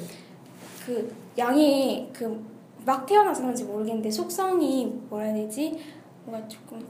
[0.85, 5.77] 그 양이 그 막 태어나서 그런지 모르겠는데 속성이 뭐라 해야 되지?
[6.25, 6.81] 뭔가 조금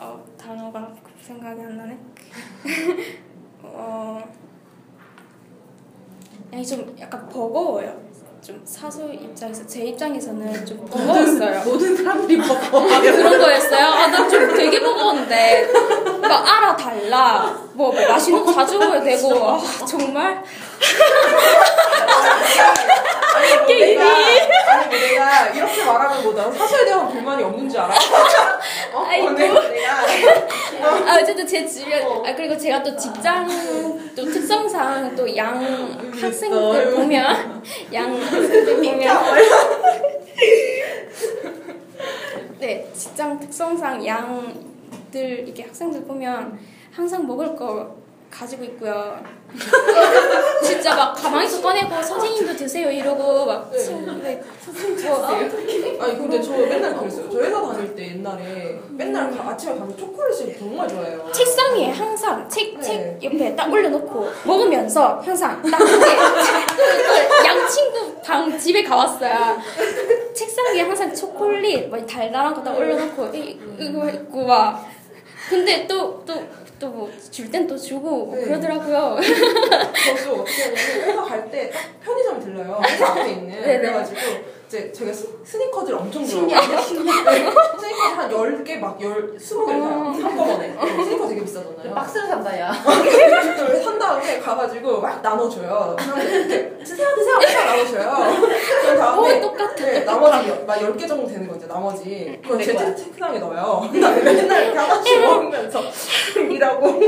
[0.00, 1.96] 어 단어가 생각이 안 나네.
[3.62, 4.22] 어
[6.52, 8.08] 양이 좀 약간 버거워요.
[8.40, 11.64] 좀 사수 입장에서 제 입장에서는 좀 버거웠어요.
[11.64, 12.70] 모든 사람들이 먹어.
[12.80, 13.86] 그런 거였어요?
[13.86, 15.70] 아, 나좀 되게 버거웠는데.
[16.22, 17.58] 막 알아달라.
[17.74, 19.44] 뭐, 뭐 맛있는 거 먹어야 되고.
[19.50, 20.42] 아, 정말?
[23.34, 27.94] 아니 뭐 내가 아니 뭐 내가 이렇게 말하면 뭐나 사수에 대한 불만이 없는 줄 알아?
[28.94, 29.04] 어?
[29.08, 29.30] 아이고.
[29.30, 29.92] 내가 내가
[31.06, 33.48] 아, 어쨌든 제 주변, 아, 그리고 제가 또 직장,
[34.14, 35.56] 또 특성상 또 양
[36.12, 39.16] 학생들 보면, 양 학생들 보면,
[42.58, 46.58] 네, 직장 특성상 양들, 이렇게 학생들 보면
[46.92, 47.96] 항상 먹을 거
[48.30, 49.18] 가지고 있고요.
[50.62, 53.78] 진짜 막 가방에서 꺼내고 선생님도 드세요 이러고 막 네.
[54.22, 54.42] 네,
[55.08, 57.30] 뭐, 아, 아니 근데 저 맨날 그랬어요.
[57.30, 61.30] 저 회사 다닐 때 옛날에 맨날 가- 아침에 가서 초콜릿을 정말 좋아해요.
[61.32, 62.82] 책상 위에 항상 책, 네.
[62.82, 69.58] 책 옆에 딱 올려놓고 먹으면서 항상 딱 그게 그걸 양 친구 방 집에 가왔어요.
[70.34, 74.86] 책상 위에 항상 초콜릿 뭐 달달한 거 딱 올려놓고 이, 이거 있고 막
[75.48, 76.34] 근데 또또 또
[76.86, 78.44] 뭐 줄 땐 또 주고 뭐 네.
[78.44, 79.16] 그러더라고요.
[79.20, 80.76] 저도 어떻게 하냐면
[81.08, 82.80] 회사 갈 때 딱 편의점 들려요.
[82.86, 83.60] 회사 앞에 있는.
[83.60, 83.78] 네네.
[83.80, 84.20] 그래가지고
[84.68, 86.48] 이제 제가 스, 스니커즈를 엄청 좋아해요.
[86.60, 86.82] 네.
[86.82, 90.12] 스니커즈 한 10개 막 10, 20개를 사요.
[90.22, 90.76] 한꺼번에.
[91.04, 91.94] 스니커 되게 비싸잖아요.
[91.94, 92.70] 박스를 산다, 야.
[92.72, 95.96] 산 다음에 가가지고 막 나눠줘요.
[95.98, 98.40] 이렇게 드세요 드세요 막 나눠줘요.
[98.82, 102.58] 그런 다음에 어, 똑같아, 네, 나머지 여- 막 10개 정도 되는 거 이제 나머지 그걸
[102.58, 102.94] 내제 거야.
[102.94, 103.88] 책- 책상에 넣어요.
[103.90, 105.80] 그다음에 맨날 이렇게 하나씩 먹으면서
[106.50, 107.00] 일하고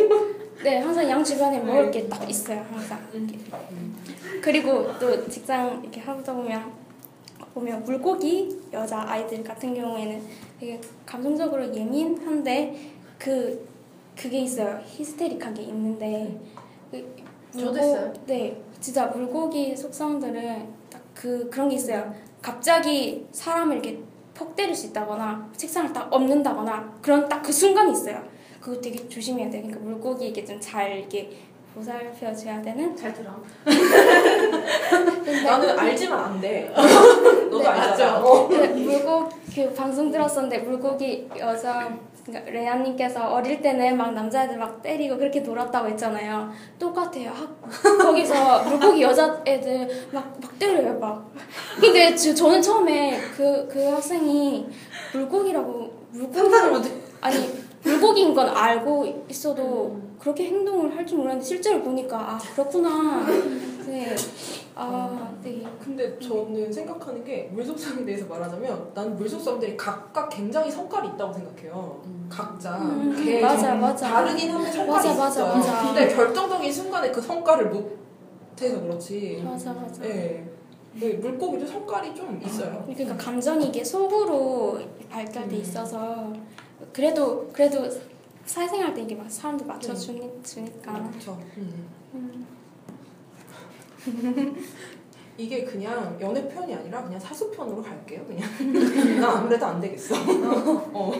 [0.62, 2.98] 네, 항상 양 주변에 먹을 게 딱 있어요, 항상.
[4.40, 6.79] 그리고 또 직장 이렇게 하다 보면
[7.54, 10.22] 보면 물고기 여자 아이들 같은 경우에는
[10.58, 13.68] 되게 감성적으로 예민한데 그
[14.16, 16.38] 그게 있어요, 히스테릭한 게 있는데
[16.90, 17.16] 그
[17.58, 18.12] 저도 있어요.
[18.26, 22.14] 네, 진짜 물고기 속성들은 딱 그 그런 게 있어요.
[22.40, 24.00] 갑자기 사람을 이렇게
[24.32, 28.22] 폭 때릴 수 있다거나 책상을 딱 엎는다거나 그런 딱 그 순간이 있어요.
[28.60, 29.60] 그거 되게 조심해야 돼.
[29.60, 31.30] 그러니까 물고기에게 좀 잘 이렇게
[31.74, 32.96] 보살펴줘야 되는.
[32.96, 33.30] 잘 들어.
[35.44, 36.72] 나는 알지만 안 돼.
[36.74, 38.20] 너도 네, 알잖아.
[38.20, 38.48] 맞아.
[38.48, 41.90] 그 물고 그 방송 들었었는데 물고기 여자
[42.24, 46.50] 그러니까 레아님께서 어릴 때는 막 남자애들 막 때리고 그렇게 놀았다고 했잖아요.
[46.78, 47.30] 똑같아요.
[47.30, 51.28] 학, 거기서 물고기 여자애들 막, 막 때려요, 막.
[51.80, 54.68] 근데 저, 저는 처음에 그, 그 학생이
[55.14, 56.38] 물고기라고, 물고기.
[56.38, 56.90] 상상을 못해.
[57.20, 57.36] 아니,
[57.94, 63.26] 물고기인 건 알고 있어도 그렇게 행동을 할 줄 몰랐는데 실제로 보니까, 아, 그렇구나.
[63.86, 64.14] 네.
[64.76, 65.62] 아, 네.
[65.82, 72.00] 근데 저는 생각하는 게 물속성에 대해서 말하자면 나는 물속성들이 각각 굉장히 성깔이 있다고 생각해요.
[72.28, 74.08] 각자 음, 걔 맞아, 좀 맞아.
[74.08, 75.54] 다르긴 한데 성깔이 맞아, 맞아, 있어요.
[75.54, 75.86] 맞아.
[75.94, 79.42] 근데 결정적인 순간에 그 성깔을 못해서 그렇지.
[79.44, 80.04] 맞아, 맞아.
[80.04, 80.44] 예.
[80.94, 82.84] 네, 물고기도 성깔이 좀 있어요.
[82.86, 84.78] 그러니까 감정이 이게 속으로
[85.10, 86.32] 발달돼 있어서
[86.92, 87.88] 그래도 그래도
[88.44, 91.38] 사회생활 때 이게 막 사람들 맞춰 주니까 그렇죠.
[91.56, 91.88] 음.
[92.14, 92.46] 음.
[95.36, 98.24] 이게 그냥 연애 표현이 아니라 그냥 사수 편으로 갈게요.
[98.26, 100.14] 그냥 나 아무래도 안 되겠어.
[100.92, 101.12] 어.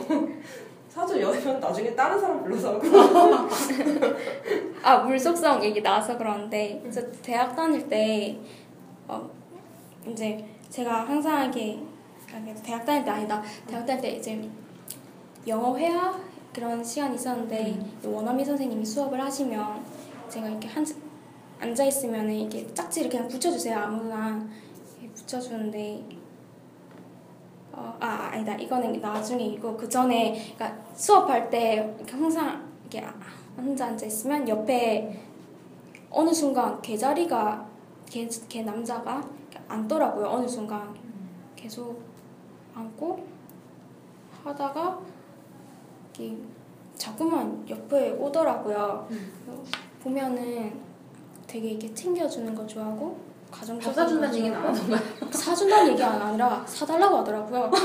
[0.89, 2.81] 사주 연애 편 나중에 다른 사람 불러서 하고.
[4.83, 8.37] 아 물속성 얘기 나와서 그러는데 저 대학 다닐 때
[9.07, 9.29] 어,
[10.05, 11.79] 이제 제가 항상 이게
[12.33, 14.49] 아니, 대학 다닐 때 아니다 대학 다닐 때 이제
[15.47, 16.19] 영어 회화
[16.53, 19.83] 그런 시간이 있었는데 원어민 선생님이 수업을 하시면
[20.29, 20.85] 제가 이렇게 한
[21.59, 24.43] 앉아 있으면 이게 짝지를 그냥 붙여주세요 아무나.
[25.13, 26.03] 붙여주는데
[27.73, 28.55] 어, 아 아니다.
[28.55, 33.13] 이거는 나중에 이거 그 전에 그러니까 수업할 때 이렇게 항상 이렇게 아-
[33.57, 35.21] 혼자 앉아 있으면 옆에
[36.09, 37.65] 어느 순간 걔 자리가
[38.09, 39.23] 걔, 걔 남자가
[39.67, 40.27] 앉더라고요.
[40.27, 40.93] 어느 순간.
[41.55, 42.01] 계속
[42.73, 43.23] 앉고
[44.43, 44.99] 하다가
[46.21, 46.37] 이렇게
[46.97, 49.07] 자꾸만 옆에 오더라고요
[50.03, 50.73] 보면은
[51.47, 54.99] 되게 이렇게 챙겨주는 거 좋아하고 가정적인 사준다는 하던 거야.
[55.31, 57.69] 사준다는 얘기 아니라 사달라고 하더라고요.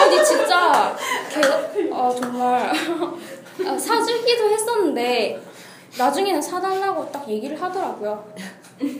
[0.00, 0.96] 아니 진짜
[1.28, 2.70] 걔, 아 정말
[3.66, 5.42] 아, 사주기도 했었는데
[5.98, 8.32] 나중에는 사달라고 딱 얘기를 하더라고요.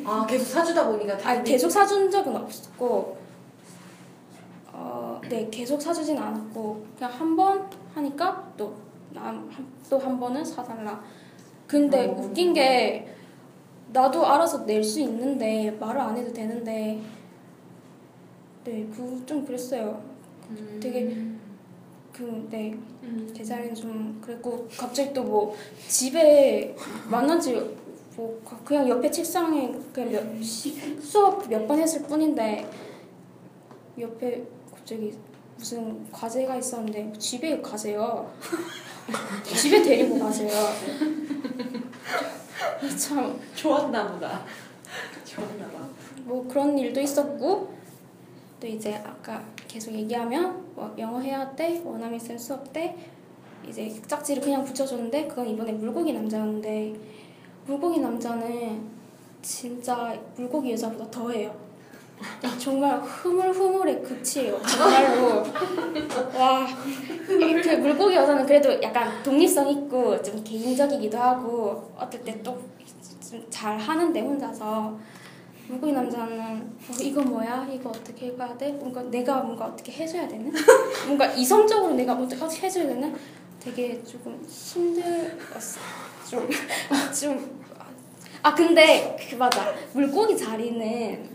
[0.05, 3.17] 아 계속 사주다 보니까 아니 계속 사준 적은 없었고
[4.73, 11.03] 어, 네 계속 사주진 않았고 그냥 한 번 하니까 또또 한 번은 사달라.
[11.67, 12.13] 근데 어.
[12.13, 13.07] 웃긴 게
[13.93, 17.01] 나도 알아서 낼 수 있는데 말을 안 해도 되는데
[18.65, 20.03] 네, 그 좀 그랬어요.
[20.81, 21.17] 되게
[22.13, 22.77] 그네
[23.35, 25.55] 제자리는 좀 그랬고 갑자기 또 뭐
[25.89, 26.75] 집에
[27.11, 27.55] 만난 지
[28.17, 32.65] 뭐 그냥 옆에 책상에 그냥 몇, 시- 수업 몇 번 했을 뿐인데
[33.99, 34.47] 옆에
[34.85, 35.15] 갑자기
[35.57, 38.31] 무슨 과제가 있었는데 집에 가세요.
[39.57, 40.51] 집에 데리고 가세요.
[42.99, 44.45] 참 좋았나 보다.
[45.25, 45.89] 좋았나 봐.
[46.25, 47.75] 뭐 그런 일도 있었고
[48.61, 52.95] 또 이제 아까 계속 얘기하면 뭐 영어 회화 때 원어민 쌤 수업 때
[53.67, 56.95] 이제 짝지를 그냥 붙여줬는데 그건 이번에 물고기 남자였는데
[57.65, 58.87] 물고기 남자는
[59.41, 61.64] 진짜 물고기 여자보다 더해요.
[62.59, 64.61] 정말 흐물흐물의 극치예요.
[64.63, 65.45] 정말로
[66.39, 66.67] 와
[67.29, 74.99] 이렇게 물고기 여자는 그래도 약간 독립성 있고 좀 개인적이기도 하고 어떨 때또좀잘 하는데 혼자서
[75.69, 76.41] 물고기 남자는
[76.89, 77.67] 어, 이거 뭐야?
[77.73, 78.73] 이거 어떻게 해야 돼?
[78.73, 80.53] 뭔가 내가 뭔가 어떻게 해줘야 되는?
[81.07, 83.15] 뭔가 이성적으로 내가 어떻게 해줘야 되는?
[83.61, 85.81] 되게 조금 힘들었어.
[86.29, 86.49] 좀,
[87.19, 87.65] 좀.
[88.43, 89.73] 아, 근데, 그, 맞아.
[89.95, 91.31] 물고기 자리는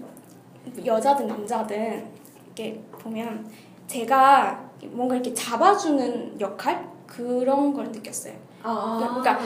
[0.86, 2.08] 여자든 남자든
[2.46, 3.50] 이렇게 보면
[3.88, 6.90] 제가 뭔가 이렇게 잡아주는 역할?
[7.08, 8.34] 그런 걸 느꼈어요.
[8.62, 9.40] 아, 그러니까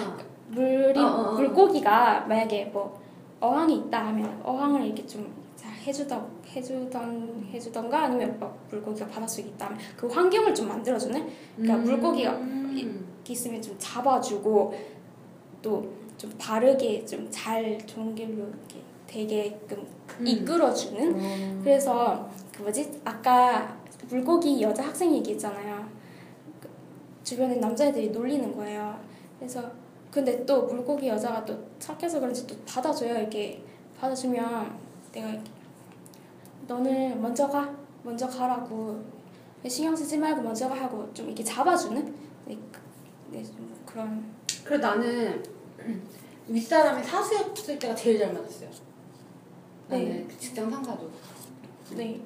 [0.49, 1.31] 물이 어.
[1.31, 3.01] 물고기가 만약에 뭐
[3.39, 9.79] 어항이 있다 하면 어항을 이렇게 좀잘 해주던 해주던 해주던가 아니면 뭐 물고기가 바닷속에 있다 하면
[9.95, 13.07] 그 환경을 좀 만들어주는 그러니까 물고기가 음.
[13.25, 14.73] 있으면 좀 잡아주고
[15.61, 18.81] 또 좀 바르게 좀 잘 좋은 길로 이렇게
[19.13, 19.85] 되게끔
[20.19, 20.27] 음.
[20.27, 21.61] 이끌어주는 어.
[21.63, 23.77] 그래서 그 뭐지 아까
[24.09, 25.87] 물고기 여자 학생 얘기했잖아요.
[26.59, 26.67] 그
[27.23, 28.99] 주변에 남자애들이 놀리는 거예요.
[29.37, 29.71] 그래서
[30.11, 33.19] 근데 또 물고기 여자가 또 착해서 그런지 또 받아줘요.
[33.19, 33.63] 이렇게
[33.99, 34.77] 받아주면
[35.11, 35.51] 내가 이렇게
[36.67, 37.71] 너는 먼저 가
[38.03, 39.01] 먼저 가라고
[39.67, 42.13] 신경 쓰지 말고 먼저 가 하고 좀 이렇게 잡아주는
[42.45, 42.79] 네, 그-
[43.31, 44.23] 네, 좀 그런
[44.63, 45.43] 그래 나는
[46.47, 48.69] 윗사람이 사수였을 때가 제일 잘 맞았어요.
[49.93, 50.25] 나는 네.
[50.29, 51.09] 그 직장 상사도.
[51.95, 52.21] 네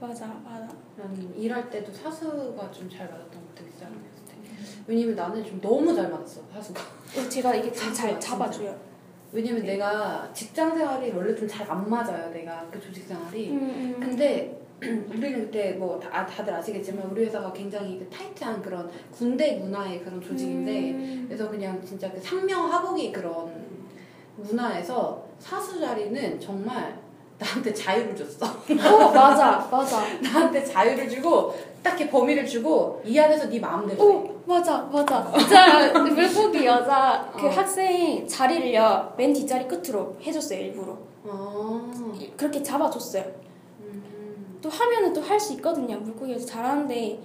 [0.00, 4.34] 맞아 맞아 나는 일할 때도 사수가 좀 잘 맞았던 것 같아 윗사람이었을 때.
[4.86, 6.80] 왜냐면 나는 좀 너무 잘 맞았어 사수가.
[6.80, 8.76] 어, 제가 이게 좀잘 잡아줘요.
[9.32, 12.30] 왜냐면 내가 직장 생활이 원래 좀 잘 안 맞아요.
[12.30, 13.50] 내가 그 조직 생활이.
[13.50, 14.00] 음, 음.
[14.00, 19.56] 근데 우리는 그때 뭐 다, 아, 다들 아시겠지만 우리 회사가 굉장히 그 타이트한 그런 군대
[19.56, 21.24] 문화의 그런 조직인데 음.
[21.26, 23.65] 그래서 그냥 진짜 그 상명하복이 그런
[24.36, 26.98] 문화에서 사수 자리는 정말
[27.38, 28.46] 나한테 자유를 줬어.
[28.46, 30.02] 어 맞아 맞아.
[30.22, 34.06] 나한테 자유를 주고 딱히 범위를 주고 이 안에서 네 마음대로 해.
[34.06, 35.30] 오 맞아 맞아.
[35.38, 37.50] 진짜 물고기 여자 그 어.
[37.50, 40.96] 학생 자리를요 맨 뒷자리 끝으로 해줬어요 일부러.
[41.24, 41.92] 어.
[42.36, 43.24] 그렇게 잡아줬어요.
[43.80, 44.58] 음.
[44.62, 45.98] 또 하면은 또 할 수 있거든요.
[45.98, 47.20] 물고기 여자 잘하는데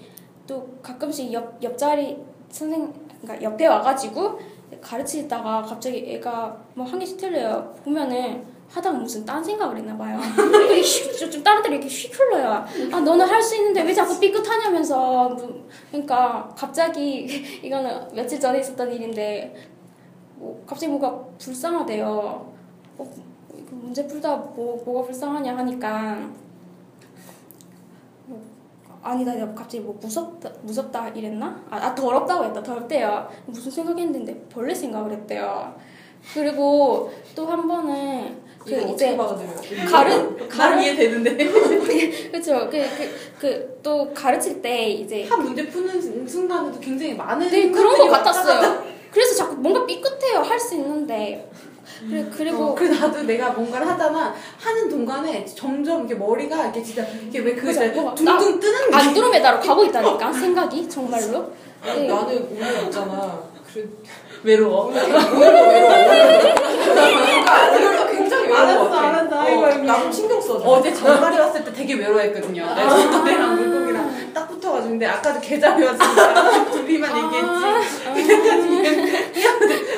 [0.48, 2.18] 또 가끔씩 옆 옆자리
[2.50, 2.92] 선생
[3.22, 4.40] 그러니까 옆에 와가지고
[4.80, 7.74] 가르치다가 갑자기 애가 뭐 한 개씩 틀려요.
[7.84, 10.18] 보면은 하다가 무슨 딴 생각을 했나 봐요.
[11.30, 12.66] 좀 다른 데로 이렇게 휙 흘러요.
[12.94, 17.26] 아 너는 할 수 있는데 왜 자꾸 삐끗하냐면서 뭐, 그러니까 갑자기
[17.64, 19.54] 이거는 며칠 전에 있었던 일인데
[20.36, 22.08] 뭐 갑자기 뭐가 불쌍하대요.
[22.98, 23.12] 어,
[23.72, 26.32] 문제 풀다 뭐 뭐가 불쌍하냐 하니까 뭐,
[29.04, 31.64] 아니다 내가 갑자기 뭐 무섭다 무섭다 이랬나?
[31.70, 33.28] 아, 아 더럽다고 했다 더럽대요.
[33.46, 35.74] 무슨 생각했는데 벌레 생각을 했대요.
[36.34, 39.16] 그리고 또 한 번은 그 이제?
[39.90, 41.36] 가르 난 가르 이해되는데
[42.32, 42.70] 그렇죠.
[42.70, 48.84] 그그그또 가르칠 때 이제 한 문제 푸는 순간에도 굉장히 많은 네 그런 것 같았어요.
[49.12, 51.50] 그래서 자꾸 뭔가 삐끗해요 할 수 있는데
[52.10, 57.04] 그래 그리고 어, 그래서 나도 내가 뭔가를 하다가 하는 동안에 점점 이렇게 머리가 이렇게 진짜
[57.28, 58.02] 이게 왜 그거 그죠, 있잖아요.
[58.02, 61.52] 뭐가 둥둥 뜨는 게 안드로메다로 가고 있다니까 생각이 정말로.
[61.84, 62.08] 아니, 네.
[62.08, 63.40] 나는 오늘 있잖아.
[63.74, 63.86] 그래,
[64.44, 64.86] 외로워.
[64.88, 65.90] 오늘도 외로워.
[66.94, 68.96] 그러니까 오늘도 굉장히 외로운 알았어.
[68.96, 69.40] 알았어.
[69.40, 69.78] 어.
[69.84, 70.64] 나도 신경 써줘.
[70.66, 72.66] 어제 전날이 왔을 때 되게 외로워했거든요.
[72.76, 73.81] 내가 진또대랑 물고기랑
[74.34, 78.72] 딱 붙어가지고 근데 아까도 계좌이 왔으니까 둘이만 얘기했지.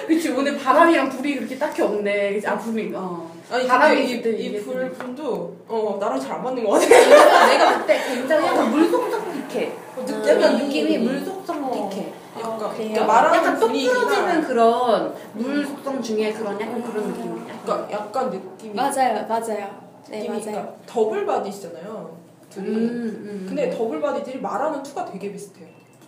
[0.07, 2.33] 그치 오늘 바람이랑 불이 그렇게 딱히 없네.
[2.33, 2.47] 그치?
[2.47, 3.31] 아 불이 어.
[3.51, 4.61] 아니 바람이 이, 이.
[4.63, 6.87] 불분도 어 나랑 잘 안 맞는 것 같아.
[6.87, 9.71] 내가, 내가 그때 굉장히 약간 물속성틱해.
[9.97, 12.13] 느낌이 약간 느낌이 물속성틱해.
[12.39, 12.73] 약간 그래요?
[12.93, 17.59] 그러니까 말하는 약간 똑 분위기나 부러지는 그런 물 속성 중에 그런 약간 그런 느낌이야.
[17.63, 19.83] 그러니까 약간 느낌이 맞아요 맞아요.
[20.09, 20.41] 네 느낌이 맞아요.
[20.43, 22.22] 그러니까 더블 바디시잖아요.
[22.53, 22.67] 둘이.
[22.75, 23.45] 음.
[23.47, 25.67] 근데 더블 바디들이 말하는 투가 되게 비슷해요.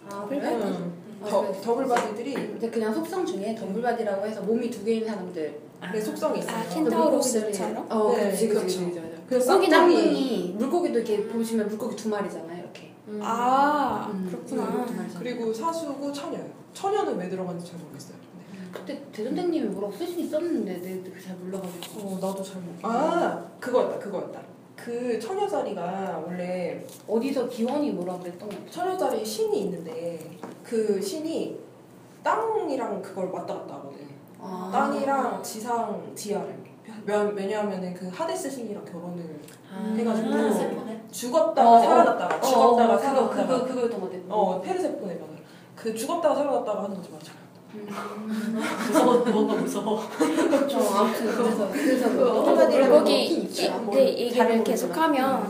[0.10, 0.40] 아 그래?
[0.44, 0.94] 응.
[1.24, 1.62] 아, 더, 그래.
[1.64, 5.66] double body들이 근데 그냥 속성 중에 double body라고 해서 몸이 두 개인 사람들.
[5.92, 6.56] 내 속성이 있어요.
[6.56, 7.88] 아, 켄타우로스처럼?
[7.90, 8.80] 어, 네, 그치, 그치,
[9.28, 9.46] 그렇죠.
[9.52, 12.92] 물고기는 쌍둥이 물고기도 이렇게 보시면 물고기 두 마리잖아요, 이렇게.
[13.22, 14.86] 아 음, 그렇구나.
[15.20, 16.50] 그리고 사수고 처녀예요.
[16.74, 18.18] 처녀는 왜 들어갔는지 잘 모르겠어요.
[18.52, 18.58] 네.
[18.72, 22.00] 그때 대선생님이 뭐라고 쓰신 있었는데 내가 잘 몰라가지고.
[22.00, 22.78] 어 나도 잘 모르.
[22.82, 24.42] 아 그거였다 그거였다.
[24.76, 28.72] 그 처녀 자리가 원래 어디서 기원이 뭐라고 그랬던 거 같아.
[28.72, 31.58] 처녀 자리 신이 있는데 그 신이
[32.24, 34.00] 땅이랑 그걸 왔다 갔다 하거든.
[34.40, 34.70] 아.
[34.72, 36.56] 땅이랑 지상 지하를.
[37.06, 39.40] 왜- 왜냐하면은 그 하데스 신이랑 결혼을
[39.74, 39.94] 아.
[39.98, 41.04] 해가지고 페르세포네?
[41.12, 44.24] 죽었다가 어, 살아났다가 어, 죽었다가 어, 그거 살아났다가 그거 그거였던 것 같아.
[44.30, 45.32] 어 페르세포네 맞아.
[45.76, 47.32] 그 죽었다가 살아났다가 하는 거지 맞아.
[48.88, 50.80] 무서워 뭔가 무서워 그렇죠.
[50.80, 53.82] 아무튼 그래서 그래서 물고기 거 있더라.
[53.84, 55.48] 이- 네, 얘기를 계속하면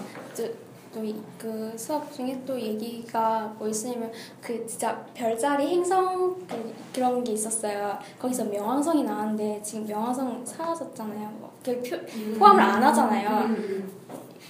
[0.96, 4.12] 또그 수업 중에 또 얘기가 뭐 있으냐면
[4.42, 7.98] 그 진짜 별자리 행성 그, 그런 게 있었어요.
[8.20, 11.30] 거기서 명왕성이 나왔는데 지금 명왕성 사라졌잖아요.
[11.40, 11.98] 뭐, 그 표,
[12.40, 13.30] 포함을 안 하잖아요.
[13.46, 13.92] 음,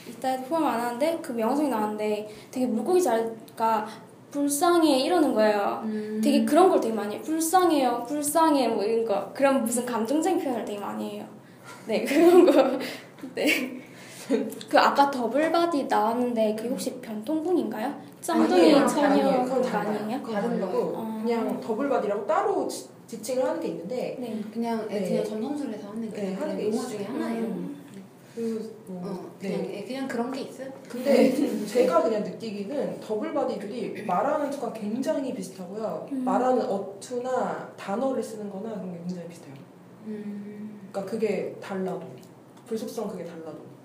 [0.07, 3.87] 이따 포함 안 하는데 그 명왕성이 나왔는데 되게 물고기 자리가
[4.35, 5.81] 불쌍해 이러는 거예요.
[5.85, 6.19] 음.
[6.21, 7.23] 되게 그런 걸 되게 많이 해요.
[7.23, 11.25] 불쌍해요, 불쌍해 뭐 이런 거 그런 무슨 감정적인 표현을 되게 많이 해요.
[11.87, 12.79] 네 그런 거.
[13.33, 13.45] 네.
[14.69, 17.93] 그 아까 double body 나왔는데 그게 혹시 변통궁인가요?
[18.19, 18.73] 쌍둥이.
[18.87, 19.63] 처녀 그건.
[19.63, 20.21] 아니에요?
[20.23, 20.93] 다른 거예요.
[20.95, 21.21] 어.
[21.23, 24.41] 그냥 double body라고 따로 지, 지칭을 하는 게 있는데 네.
[24.51, 25.07] 그냥 애 네.
[25.09, 26.81] 그냥 점성술에서 하는 게 네, 하는 게 용어.
[26.87, 27.43] 중에 하나예요.
[27.45, 27.64] 음.
[28.35, 29.77] 그 뭐, 어, 그냥 네.
[29.77, 30.69] 애 그냥 그런 게 있어요.
[30.89, 31.33] 근데
[31.65, 36.07] 제가 그냥 느끼기는 double body들이 말하는 투가 굉장히 비슷하고요.
[36.11, 36.25] 음.
[36.25, 39.55] 말하는 어투나 단어를 쓰는 거나 그런 게 굉장히 비슷해요.
[40.07, 40.89] 음.
[40.91, 42.05] 그러니까 그게 달라도
[42.67, 43.75] 불속성 그게 달라도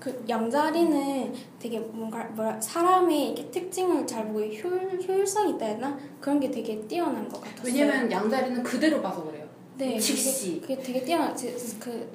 [0.00, 6.40] 그 양자리는 되게 뭔가 뭐라 사람의 이렇게 특징을 잘 보고 효율 효율성이 있다 했나 그런
[6.40, 7.72] 게 되게 뛰어난 것 같았어요.
[7.72, 9.39] 왜냐면 양자리는 그대로 봐서 그래요.
[9.80, 10.60] 네, 즉시.
[10.60, 12.08] 그게, 그게 되게 뛰어난 제- 그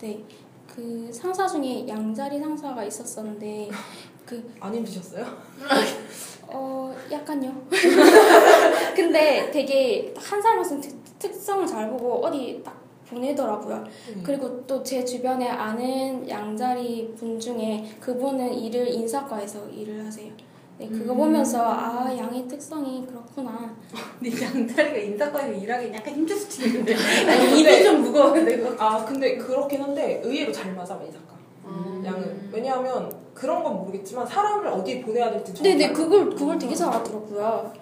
[0.00, 0.22] 네.
[0.66, 3.68] 그 상사 중에 양자리 상사가 있었었는데
[4.60, 5.24] 안 힘드셨어요?
[6.48, 7.52] 어 약간요.
[8.94, 13.84] 근데 되게 한 사람 한 특, 특성을 잘 보고 어디 딱 보내더라고요.
[14.08, 14.22] 음.
[14.24, 20.32] 그리고 또 제 주변에 아는 양자리 분 중에 그분은 일을 인사과에서 일을 하세요.
[20.78, 21.16] 네, 그거 음.
[21.18, 23.74] 보면서 아 양의 특성이 그렇구나.
[24.20, 29.82] 근데 양다리가 인사과에서 일하기 약간 힘들 수도 있는데 근데- 입이 좀 무거워요 아 근데 그렇긴
[29.82, 32.02] 한데 의외로 잘 맞아 작가 음.
[32.04, 36.88] 양은 왜냐하면 그런 건 모르겠지만 사람을 어디에 보내야 될지 네네 정확하게 그걸 그걸 되게 잘
[36.90, 37.72] 알아들었고요.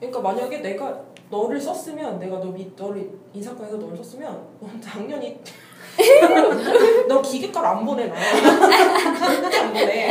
[0.00, 1.00] 그러니까 만약에 내가
[1.30, 5.38] 너를 썼으면 내가 너 미, 너를 인사과에서 너를 썼으면 넌 당연히
[7.08, 8.14] 너 기계과를 안 보내 나
[9.18, 10.10] 절대 안 보내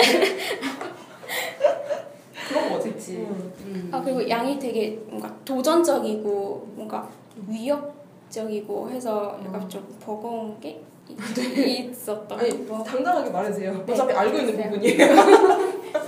[2.48, 3.18] 그런 거지 그치.
[3.18, 3.52] 응.
[3.66, 3.90] 음.
[3.92, 7.08] 아 그리고 양이 되게 뭔가 도전적이고 뭔가
[7.48, 9.70] 위협적이고 해서 약간 음.
[9.70, 11.16] 좀 버거운 게 이-
[11.92, 12.84] 있었던 아니 거.
[12.84, 14.64] 당당하게 말해주세요 네, 어차피 알고 있는.
[14.64, 14.98] 부분이에요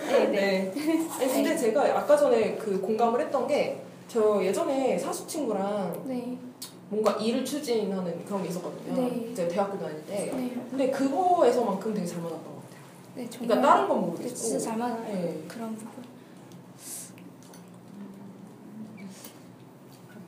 [0.07, 0.31] 네네.
[0.73, 1.07] 네.
[1.19, 6.38] 아니 근데 제가 아까 전에 그 공감을 했던 게 저 예전에 사수 친구랑 네.
[6.88, 9.01] 뭔가 일을 추진하는 그런 게 있었거든요.
[9.01, 9.27] 네.
[9.33, 10.31] 이제 대학교 다닐 때.
[10.33, 10.55] 네.
[10.69, 12.81] 근데 그거에서만큼 되게 잘 맞았던 것 같아요.
[13.15, 13.47] 네 정말.
[13.49, 14.33] 그러니까 다른 건 네, 모르겠고.
[14.33, 15.03] 진짜 잘 맞아요.
[15.11, 15.43] 네.
[15.45, 15.91] 그런 부분.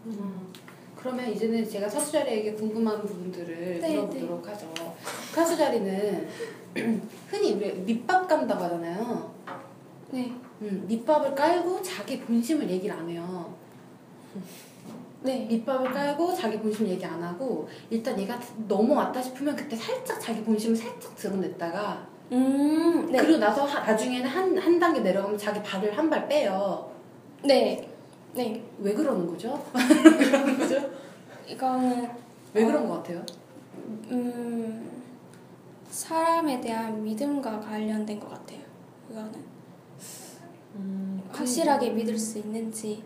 [0.09, 0.47] 음.
[0.95, 4.67] 그러면 이제는 제가 사수자리에게 궁금한 부분들을 네, 물어보도록 하죠.
[5.33, 6.27] 사수자리는
[7.29, 9.31] 흔히 우리 밑밥 간다고 하잖아요.
[10.11, 10.33] 네.
[10.61, 13.53] 음, 밑밥을 깔고 자기 본심을 얘기를 안 해요.
[15.21, 15.45] 네.
[15.49, 20.75] 밑밥을 깔고 자기 본심 얘기 안 하고 일단 얘가 넘어왔다 싶으면 그때 살짝 자기 본심을
[20.75, 23.07] 살짝 드러냈다가 음.
[23.11, 23.17] 네.
[23.19, 26.89] 그리고 나서 하- 나중에는 한, 한 단계 내려가면 자기 발을 한 발 빼요.
[27.43, 27.88] 네.
[28.33, 28.63] 네.
[28.79, 29.63] 왜 그러는 거죠?
[31.47, 32.09] 이거는
[32.53, 32.67] 왜 어.
[32.67, 33.23] 그런 것 같아요?
[34.11, 34.89] 음
[35.89, 38.59] 사람에 대한 믿음과 관련된 것 같아요.
[39.09, 39.33] 이거는
[40.75, 43.03] 음, 확실하게 믿을 수 있는지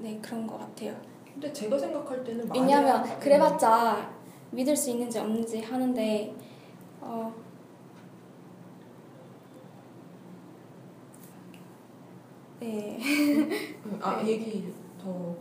[0.00, 0.94] 네 그런 것 같아요.
[1.32, 4.10] 근데 제가 생각할 때는 왜냐하면 하- 그래봤자
[4.50, 6.34] 믿을 수 있는지 없는지 하는데
[7.00, 7.32] 어
[12.60, 15.34] 네, 음, 아 얘기 더.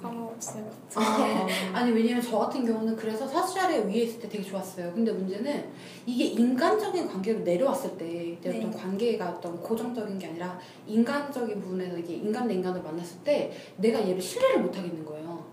[0.00, 0.64] 까먹었어요.
[0.94, 4.92] 아, 아니 왜냐면 저 같은 경우는 그래서 사수자리에 위에 있을 때 되게 좋았어요.
[4.92, 5.68] 근데 문제는
[6.06, 8.58] 이게 인간적인 관계로 내려왔을 때 이제 네.
[8.58, 14.00] 어떤 관계가 어떤 고정적인 게 아니라 인간적인 부분에서 이게 인간 대 인간을 만났을 때 내가
[14.00, 15.44] 얘를 신뢰를 못 하겠는 거예요.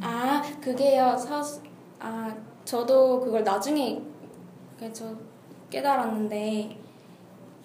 [0.00, 1.60] 아 그게요 사수
[1.98, 2.32] 아
[2.64, 4.00] 저도 그걸 나중에
[4.78, 5.12] 그저
[5.70, 6.85] 깨달았는데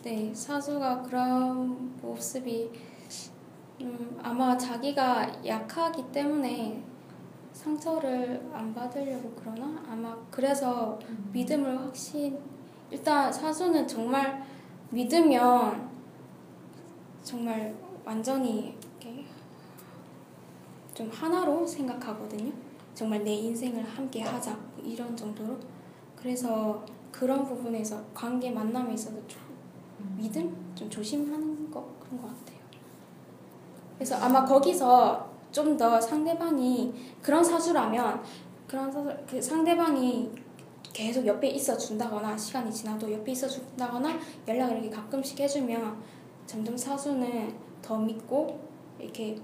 [0.04, 2.72] 네 사수가 그런 모습이
[3.82, 6.84] 음, 아마 자기가 약하기 때문에
[7.54, 9.80] 상처를 안 받으려고 그러나?
[9.88, 10.98] 아마 그래서
[11.32, 12.40] 믿음을 확신
[12.90, 14.44] 일단 사수는 정말
[14.90, 15.88] 믿으면
[17.22, 19.26] 정말 완전히 이렇게
[20.96, 22.52] 좀 하나로 생각하거든요.
[22.96, 25.60] 정말 내 인생을 함께 하자 뭐 이런 정도로.
[26.16, 29.51] 그래서 그런 부분에서 관계 만남에 있어서 좀
[30.18, 32.60] 믿음 좀 조심하는 거 그런 것 같아요.
[33.98, 38.22] 그래서 아마 거기서 좀 더 상대방이 그런 사수라면
[38.68, 40.32] 그런 사수 그 상대방이
[40.94, 45.98] 계속 옆에 있어 준다거나 시간이 지나도 옆에 있어 준다거나 연락을 이렇게 가끔씩 해주면
[46.46, 48.60] 점점 사수는 더 믿고
[49.00, 49.38] 이렇게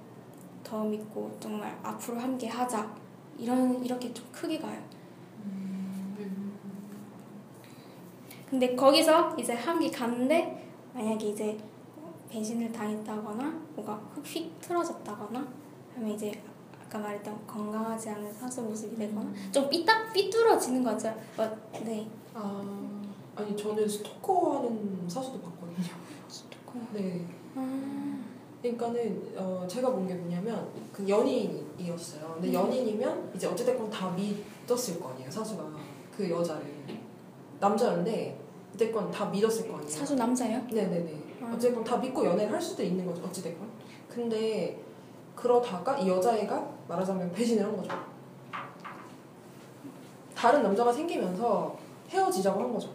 [0.63, 2.93] 더 믿고 정말 앞으로 함께 하자
[3.37, 4.81] 이런 이렇게 좀 크게 가요.
[8.49, 11.57] 근데 거기서 이제 함께 갔는데 만약에 이제
[12.29, 15.47] 배신을 당했다거나 뭐가 휙 틀어졌다거나
[15.95, 16.31] 하면 이제
[16.85, 21.09] 아까 말했던 건강하지 않은 사수 모습이 되거나 좀 삐딱 삐뚤어지는 거죠.
[21.37, 22.07] 어, 네.
[22.33, 23.01] 아,
[23.35, 25.77] 아니 저는 스토커하는 사수도 봤거든요.
[26.93, 27.25] 네.
[27.55, 28.17] 아,
[28.61, 32.33] 그러니까는 어, 제가 본 게 뭐냐면 그 연인이었어요.
[32.35, 32.53] 근데 음.
[32.53, 35.63] 연인이면 이제 어찌됐건 다 믿었을 거 아니에요 사수가
[36.15, 36.65] 그 여자를
[37.59, 38.39] 남자였는데
[38.73, 39.89] 어쨌건 다 믿었을 거 아니에요.
[39.89, 40.61] 사수 남자요?
[40.71, 41.23] 네네네.
[41.41, 41.53] 아.
[41.55, 43.67] 어쨌건 다 믿고 연애를 할 수도 있는 거죠 어찌됐건.
[44.09, 44.79] 근데
[45.35, 47.91] 그러다가 이 여자애가 말하자면 배신을 한 거죠.
[50.35, 51.77] 다른 남자가 생기면서
[52.09, 52.89] 헤어지자고 한 거죠.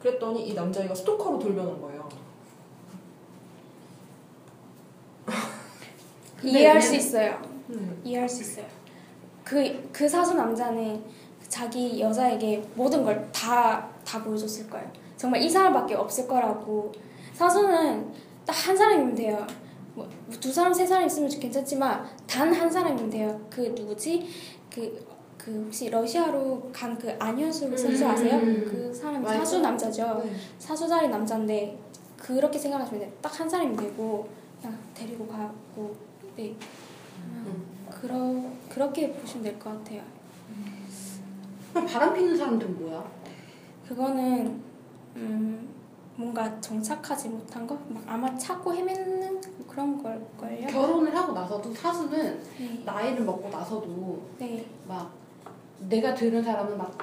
[0.00, 2.08] 그랬더니 이 남자애가 스토커로 돌변한 거예요.
[6.42, 6.80] 이해할 네.
[6.80, 7.38] 수 있어요.
[7.70, 8.00] 음.
[8.02, 8.66] 이해할 수 있어요.
[9.44, 11.04] 그, 그 사수 남자는
[11.50, 14.90] 자기 여자에게 모든 걸 다, 다 보여줬을 거예요.
[15.18, 16.90] 정말 이 사람밖에 없을 거라고.
[17.34, 18.10] 사수는
[18.46, 19.46] 딱 한 사람이면 돼요.
[19.94, 20.08] 뭐,
[20.40, 23.40] 두 사람, 세 사람 있으면 괜찮지만, 단 한 사람이면 돼요.
[23.50, 24.26] 그 누구지?
[24.72, 25.04] 그,
[25.36, 28.36] 그 혹시 러시아로 간 그 안현수 선수 아세요?
[28.36, 28.66] 음.
[28.70, 29.38] 그 사람이 알죠.
[29.40, 30.22] 사수 남자죠.
[30.24, 30.32] 네.
[30.58, 31.78] 사수자리 남자인데
[32.16, 33.12] 그렇게 생각하시면 돼요.
[33.20, 34.28] 딱한 사람이면 되고
[34.60, 35.94] 그냥 데리고 가고
[36.36, 36.54] 네.
[37.90, 38.16] 그러
[38.68, 40.02] 그렇게 보시면 될 것 같아요.
[40.46, 40.79] 그럼
[41.72, 43.04] 바람 피는 사람들은 뭐야?
[43.88, 44.60] 그거는
[45.16, 45.68] 음
[46.16, 47.78] 뭔가 정착하지 못한 거?
[47.88, 50.66] 막 아마 찾고 헤매는 그런 걸걸요?
[50.66, 52.82] 결혼을 하고 나서도 사수는 네.
[52.84, 54.66] 나이를 먹고 나서도 네.
[54.86, 55.10] 막
[55.78, 56.96] 내가 들은 사람은 막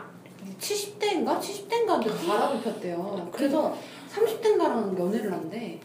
[0.60, 1.40] 70대인가?
[1.40, 3.30] 70대인가인데 바람을 폈대요.
[3.32, 3.76] 그래서
[4.14, 5.80] 30대인가랑 연애를 한대.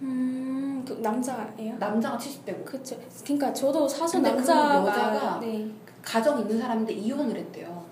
[0.00, 1.76] 음, 그 남자예요?
[1.78, 2.64] 남자가 70대고.
[2.64, 2.96] 그쵸.
[3.22, 5.70] 그러니까 저도 사수 근데 그 남자가 여자가 네.
[6.04, 7.84] 가정 있는 사람인데 이혼을 했대요.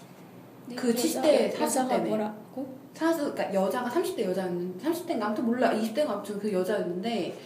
[0.67, 2.09] 네, 그 여자- 70대 사수 때문에.
[2.11, 2.77] 뭐라고?
[2.95, 5.71] 사수 그러니까 여자가 30대 여자였는데, 30대인가 아무튼 몰라.
[5.73, 7.39] 20대인가 아무튼 그 여자였는데,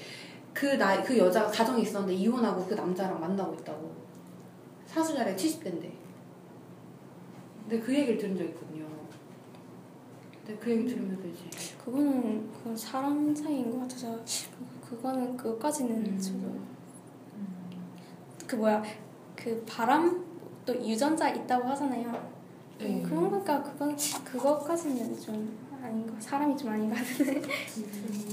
[0.53, 3.93] 그 나이, 그 여자가 가정이 있었는데 이혼하고 그 남자랑 만나고 있다고.
[4.87, 5.91] 사수 자리가 70대인데.
[7.63, 8.87] 근데 그 얘기를 들은 적 있거든요.
[10.45, 11.75] 근데 그 얘기 들으면서 이제.
[11.85, 16.19] 그거는 그 사람 사이인 것 같아서 그- 그거는 그까지는 음.
[16.21, 16.57] 저도
[18.47, 18.83] 그 뭐야
[19.35, 20.25] 그 바람
[20.67, 22.13] 또 유전자 있다고 하잖아요.
[22.79, 23.01] 네.
[23.03, 27.41] 그런 거니까 그건 그거까지는 좀 아닌 거 사람이 좀 아닌 것 같은데.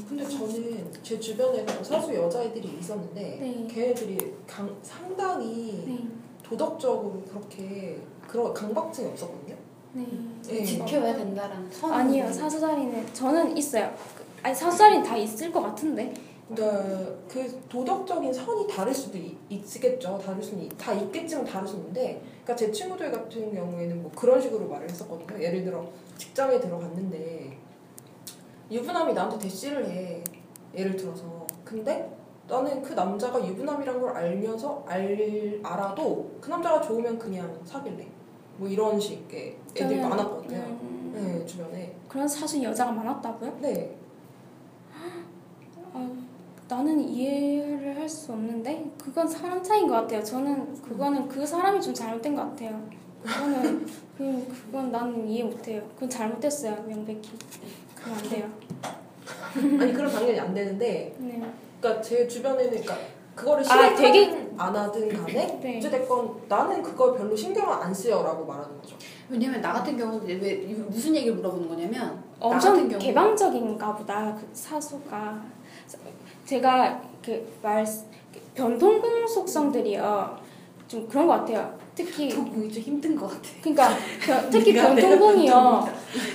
[0.09, 3.67] 근데 저는 제 주변에는 사수 여자애들이 있었는데 네.
[3.69, 6.07] 걔네들이 강, 상당히 네.
[6.41, 9.55] 도덕적으로 그렇게 그런 강박증이 없었거든요.
[9.93, 10.07] 네.
[10.47, 10.65] 네.
[10.65, 11.93] 지켜야 된다라는 선.
[11.93, 13.93] 아니요 사수 자리는 저는 있어요.
[14.17, 16.11] 그- 아니 사수 자리는 다 있을 것 같은데.
[16.49, 20.17] 그러니까 그 도덕적인 선이 다를 수도 있, 있겠죠.
[20.23, 24.41] 다를 수는 있- 다 있겠지만 다를 수 있는데, 그러니까 제 친구들 같은 경우에는 뭐 그런
[24.41, 25.41] 식으로 말을 했었거든요.
[25.41, 25.85] 예를 들어
[26.17, 27.57] 직장에 들어갔는데
[28.71, 30.23] 유부남이 나한테 대시를 해.
[30.75, 31.45] 예를 들어서.
[31.63, 32.11] 근데
[32.47, 38.05] 나는 그 남자가 유부남이란 걸 알면서 알 알아도 그 남자가 좋으면 그냥 사귈래.
[38.57, 40.57] 뭐 이런 식의 애들이 저는- 많았거든요.
[40.59, 41.95] 음, 네 주변에.
[42.07, 43.57] 그런 사수 여자가 많았다고요?
[43.61, 43.95] 네.
[44.93, 46.22] 아,
[46.73, 50.23] 나는 이해를 할 수 없는데 그건 사람 차이인 것 같아요.
[50.23, 52.81] 저는 그거는 그 사람이 좀 잘못된 것 같아요.
[53.23, 53.85] 그거는
[54.17, 55.81] 그 그건 나는 이해 못해요.
[55.93, 57.29] 그건 잘못됐어요 명백히.
[57.95, 58.49] 그건 안 돼요.
[59.81, 61.41] 아니 그럼 당연히 안 되는데 네.
[61.79, 62.97] 그러니까 제 주변에는 그러니까
[63.35, 65.77] 그거를 아, 실행하든 되게- 안 하든 간에 네.
[65.77, 68.95] 어찌됐건 나는 그걸 별로 신경을 안 쓰여라고 말하는 거죠.
[69.29, 70.55] 왜냐면 나 같은 경우는 왜
[70.89, 75.41] 무슨 얘기를 물어보는 거냐면 나 엄청 같은 경우 개방적인가 보다 그 사수가
[76.45, 77.85] 제가 그 말
[78.55, 80.37] 변동공 속성들이요
[80.87, 81.73] 좀 그런 것 같아요.
[81.95, 83.41] 특히 보기 좀 힘든 것 같아.
[83.61, 83.89] 그러니까
[84.25, 85.87] 변- 특히 변동공이요.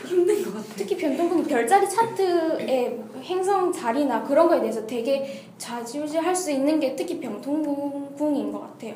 [0.06, 0.66] 힘든 것 같아.
[0.76, 7.20] 특히 변동궁 별자리 차트의 행성 자리나 그런 거에 대해서 되게 좌지우지할 수 있는 게 특히
[7.20, 8.94] 변동궁인 것 같아요.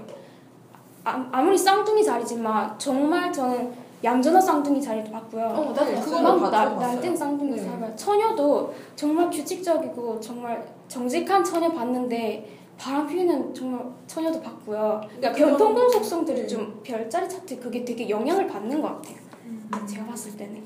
[1.04, 3.72] 아, 아무리 쌍둥이 자리지만 정말 저는
[4.05, 5.44] 얌전한 쌍둥이 자리도 봤고요.
[5.44, 6.00] 어, 나도 네.
[6.00, 6.78] 그거는 봤어요.
[6.78, 7.64] 날쌘 쌍둥이 네.
[7.64, 15.00] 자리 처녀도 정말 규칙적이고 정말 정직한 처녀 봤는데 바람 피우는 정말 처녀도 봤고요.
[15.07, 16.46] 그러니까 그건- 변동궁 속성들이 네.
[16.46, 19.16] 좀 별자리 차트 그게 되게 영향을 받는 것 같아요.
[19.86, 20.62] 제가 봤을 때는.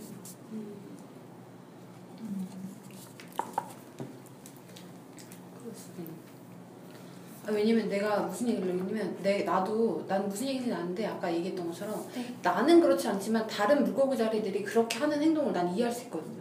[7.47, 12.05] 아, 왜냐면 내가 무슨 얘기를 했냐면 내 나도 난 무슨 얘기인지 아는데 아까 얘기했던 것처럼
[12.15, 12.35] 네.
[12.43, 16.41] 나는 그렇지 않지만 다른 물고기 자리들이 그렇게 하는 행동을 난 이해할 수 있거든요.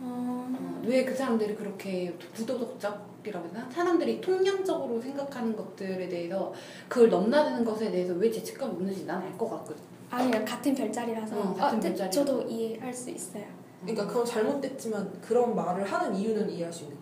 [0.00, 3.70] 어, 왜그 사람들이 그렇게 부도덕적이라고 해야 되나?
[3.70, 6.52] 사람들이 통념적으로 생각하는 것들에 대해서
[6.88, 9.76] 그걸 넘나드는 것에 대해서 왜 죄책감이 없는지 난 알 것 같거든.
[10.10, 12.10] 아니요 같은 별자리라서 어, 같은 아, 네, 별자리라서.
[12.10, 13.44] 저도 이해할 수 있어요.
[13.80, 16.96] 그러니까 그건 잘못됐지만 그런 말을 하는 이유는 이해할 수 있는.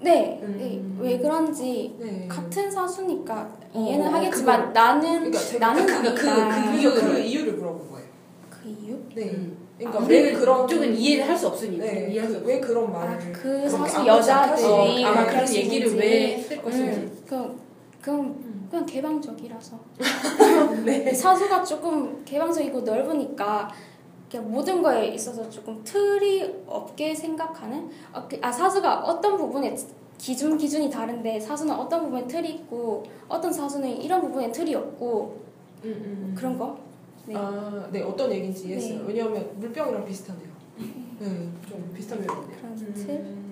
[0.00, 0.56] 네, 음.
[0.58, 2.26] 네, 왜 그런지 네.
[2.28, 6.70] 같은 사수니까 어, 이해는 어, 하겠지만 나는 그러니까 나는 그, 그, 그.
[6.72, 8.06] 그, 이유, 그 이유를 물어본 거예요.
[8.50, 8.98] 그 이유?
[9.14, 9.30] 네.
[9.30, 9.56] 음.
[9.78, 12.48] 그러니까 아, 왜 그런 쪽은 이해를 할 수 없으니까 네, 이해할 수 그, 없어.
[12.48, 15.94] 왜 그런 아, 말을 그 그렇게 사수 아무렇지 여자들이 어, 아마 그런 수 얘기를.
[15.96, 17.00] 왜 했을 것인지.
[17.00, 17.66] 음, 그
[18.00, 18.36] 그건
[18.70, 19.78] 그냥 개방적이라서
[20.84, 21.12] 네.
[21.12, 23.68] 사수가 조금 개방적이고 넓으니까
[24.40, 29.76] 모든 거에 있어서 조금 틀이 없게 생각하는 어, 그- 아 사수가 어떤 부분에
[30.18, 35.36] 기준 기준이 다른데 사수는 어떤 부분에 틀이 있고 어떤 사수는 이런 부분에 틀이 없고
[35.84, 36.34] 음, 음.
[36.36, 36.78] 그런 거
[37.26, 37.34] 네.
[37.36, 38.98] 아, 네 어떤 얘기인지 이해했어요.
[39.00, 39.04] 네.
[39.08, 40.46] 왜냐하면 물병이랑 비슷하네요.
[41.18, 42.56] 네, 좀 비슷한 면이네요.
[42.60, 43.45] 그런 틀 음.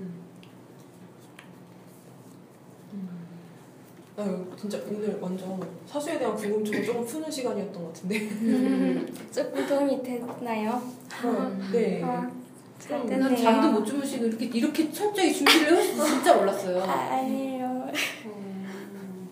[4.17, 8.21] 아유, 진짜 오늘 완전 사수에 대한 궁금증을 조금 푸는 시간이었던 것 같은데.
[8.21, 10.81] 음, 조금 도움이 됐나요?
[11.73, 12.01] 네.
[12.05, 12.31] 아,
[12.79, 13.29] 잘 음, 됐네요.
[13.29, 16.81] 난 잠도 못 주무시고 이렇게 이렇게 철저히 준비를 하실 진짜 몰랐어요.
[16.85, 17.89] 아, 아니에요.
[18.27, 19.29] 음.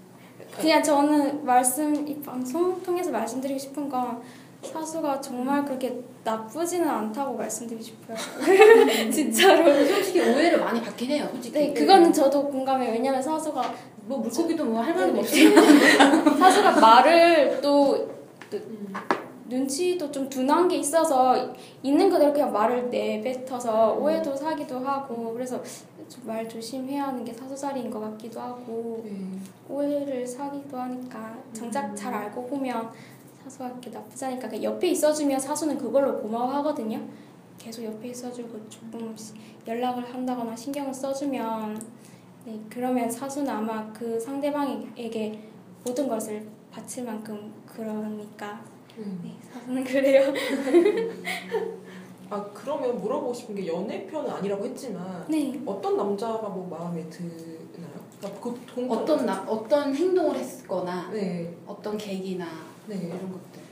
[0.58, 4.20] 그냥 저는 말씀 이 방송 통해서 말씀드리고 싶은 건
[4.62, 8.16] 사수가 정말 그렇게 나쁘지는 않다고 말씀드리고 싶어요.
[9.10, 9.64] 진짜로.
[9.86, 11.28] 솔직히 오해를 많이 받긴 해요.
[11.32, 11.58] 솔직히.
[11.58, 12.92] 네, 그거는 저도 공감해요.
[12.92, 13.74] 왜냐면 사수가
[14.06, 15.20] 뭐 물고기도 뭐 할 말은 네.
[15.20, 15.54] 없이
[16.38, 18.08] 사수가 말을 또,
[18.50, 18.58] 또
[19.48, 25.62] 눈치도 좀 둔한 게 있어서 있는 그대로 그냥 말을 내뱉어서 오해도 사기도 하고 그래서
[26.08, 29.38] 좀 말 조심해야 하는 게 사소살이인 것 같기도 하고 네.
[29.68, 31.96] 오해를 사기도 하니까 정작 음.
[31.96, 32.90] 잘 알고 보면
[33.42, 37.00] 사수할 게 나쁘지 않으니까 옆에 있어주면 사수는 그걸로 고마워하거든요.
[37.58, 39.16] 계속 옆에 있어주고 조금
[39.66, 41.80] 연락을 한다거나 신경을 써주면
[42.44, 45.48] 네, 그러면 사수는 아마 그 상대방에게
[45.84, 48.60] 모든 것을 바칠 만큼 그러니까
[48.98, 49.20] 음.
[49.22, 50.32] 네, 사수는 그래요.
[52.28, 55.62] 아 그러면 물어보고 싶은 게 연애편은 아니라고 했지만 네.
[55.66, 57.62] 어떤 남자가 뭐 마음에 드나요?
[58.18, 58.90] 그러니까 그 동...
[58.90, 62.46] 어떤 나, 어떤 행동을 했거나 네, 어떤 계기나
[62.86, 62.96] 네.
[62.96, 63.62] 이런 것들.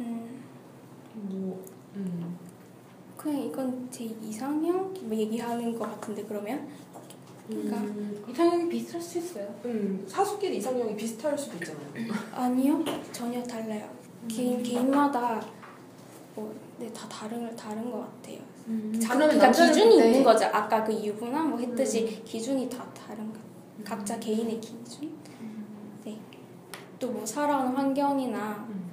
[0.00, 0.42] 음,
[1.14, 2.45] 뭐, 음.
[3.26, 6.68] 그냥 이건 제 이상형 뭐 얘기하는 것 같은데 그러면
[7.48, 9.52] 그러니까 음, 이상형이 비슷할 수 있어요.
[9.64, 12.12] 음, 사수끼리 이상형이 비슷할 수도 있잖아요.
[12.32, 13.88] 아니요 전혀 달라요.
[14.28, 15.44] 개인 개인마다
[16.36, 18.38] 뭐, 네, 다 다른 다른 것 같아요.
[19.00, 20.44] 자, 그러면 그러니까 기준이 있는 거죠.
[20.46, 22.24] 아까 그 유부남 뭐 했듯이 음.
[22.24, 23.38] 기준이 다 다른 거.
[23.78, 23.84] 음.
[23.84, 25.10] 각자 개인의 기준.
[26.04, 26.16] 네.
[27.00, 28.85] 또 뭐 살아오는 환경이나 음.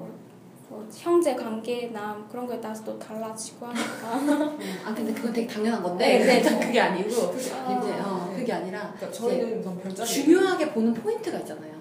[0.84, 4.56] 뭐, 형제 관계나 뭐 그런 거에 따라서 또 달라지고 하니까.
[4.86, 6.60] 아 근데 그건 되게 당연한 건데 네, 네.
[6.60, 7.32] 그게 아니고 아.
[7.32, 8.40] 이제 어, 네.
[8.40, 10.08] 그게 아니라 그러니까 저희는 별자리.
[10.10, 11.74] 중요하게 보는 포인트가 있잖아요.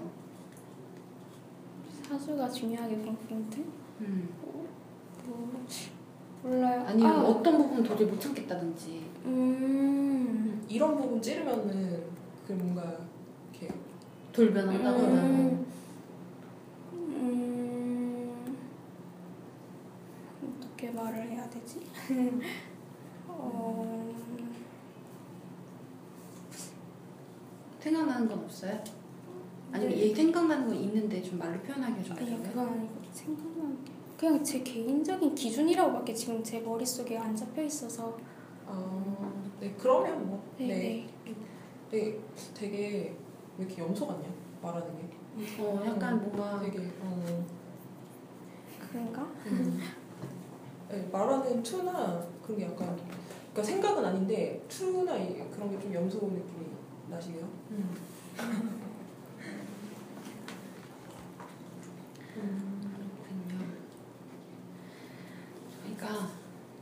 [2.08, 3.58] 사수가 중요하게 본 포인트?
[4.00, 4.28] 음.
[5.24, 5.66] 뭐,
[6.42, 6.84] 몰라요.
[6.86, 9.02] 아니면 아, 어떤 부분 도저히 못 참겠다든지.
[9.24, 10.64] 음.
[10.68, 12.02] 이런 부분 찌르면은
[12.46, 12.82] 그 뭔가
[13.52, 13.72] 이렇게
[14.32, 15.22] 돌변한다거나.
[15.22, 15.66] 음.
[16.92, 17.71] 음.
[20.82, 21.86] 어떻게 말을 해야 되지?
[23.28, 24.12] 어,
[27.78, 28.82] 생각나는 건 없어요?
[29.70, 30.10] 아니면 네.
[30.10, 32.48] 얘 생각나는 건 있는데 좀 말로 표현하기가 좀 아니 어려워요?
[32.48, 38.18] 그건 아니고 생각나는 게 그냥 제 개인적인 기준이라고밖에 지금 제 머릿속에 안 잡혀 있어서
[38.66, 41.06] 아, 네 그러면 뭐 네, 네.
[41.24, 41.34] 네.
[41.90, 42.20] 되게
[42.54, 43.16] 되게
[43.56, 44.28] 왜 이렇게 염소 같냐
[44.60, 47.46] 말하는 게 어, 약간 뭔가 되게 어,
[48.80, 49.22] 그런가?
[49.46, 49.80] 음.
[50.92, 52.94] 네, 말하는 투나 그런 게 약간
[53.52, 56.66] 그러니까 생각은 아닌데 투나 이- 그런 게 좀 염소 느낌이
[57.08, 57.48] 나시네요.
[57.70, 57.94] 음.
[62.34, 63.66] 그렇군요.
[65.84, 66.28] 저희가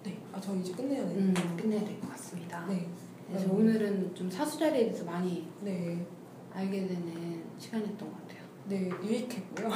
[0.04, 1.18] 네, 아저 이제 끝내야 돼요.
[1.18, 2.66] 음, 끝내야 될 것 같습니다.
[2.66, 2.88] 네,
[3.28, 6.06] 그래서 오늘은 좀 사수자리에 대해서 많이 네,
[6.52, 8.39] 알게 되는 시간이었던 것 같아요.
[8.70, 9.68] 네 유익했고요.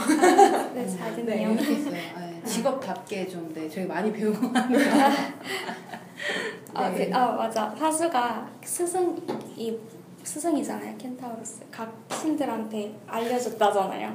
[0.72, 1.45] 네, 잘 네.
[1.45, 1.90] 유익했어요.
[1.92, 4.53] 네, 직업답게 좀 네, 저희 많이 배운 것
[6.74, 7.09] 아, 네.
[7.11, 9.78] 그, 아 맞아 사수가 스승이
[10.22, 14.14] 스승이잖아요 켄타우로스 각 신들한테 알려줬다잖아요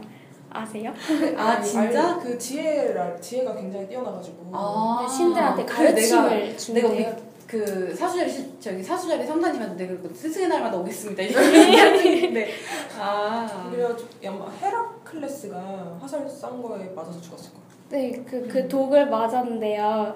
[0.49, 0.93] 아세요?
[1.37, 2.15] 아, 진짜?
[2.15, 4.49] 알- 그 지혜라 지혜가 굉장히 뛰어나가지고.
[4.51, 6.89] 아, 신들한테 그래, 가르침을 내가, 준대요.
[6.89, 7.15] 내가
[7.49, 11.23] 그 사수자리 시- 저기 사수자리 성사님한테 내가 그 스승의 날마다 오겠습니다.
[11.23, 12.51] 이랬는데
[12.99, 17.69] 아 그래가지고 아마 헤라클레스가 화살 싼 거에 맞아서 죽었을 거예요.
[17.89, 20.15] 네, 그, 그 독을 맞았는데요.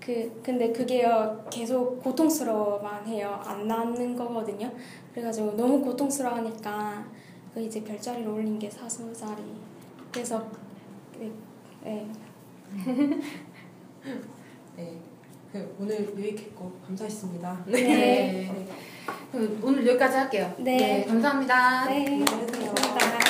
[0.00, 3.38] 그, 근데 그게요, 계속 고통스러워만 해요.
[3.44, 4.72] 안 낫는 거거든요.
[5.12, 7.04] 그래가지고 너무 고통스러워 하니까,
[7.52, 9.42] 그 이제 별자리를 올린 게 사수자리.
[10.10, 10.42] 그래서,
[11.18, 11.30] 네,
[11.84, 12.08] 네.
[14.76, 14.98] 네,
[15.52, 17.64] 그 오늘 유익했고 감사했습니다.
[17.66, 17.82] 네.
[17.82, 18.66] 네.
[19.32, 20.54] 그럼 오늘 여기까지 할게요.
[20.58, 21.04] 네.
[21.04, 21.86] 감사합니다.
[21.86, 22.04] 네.
[22.04, 23.29] 네.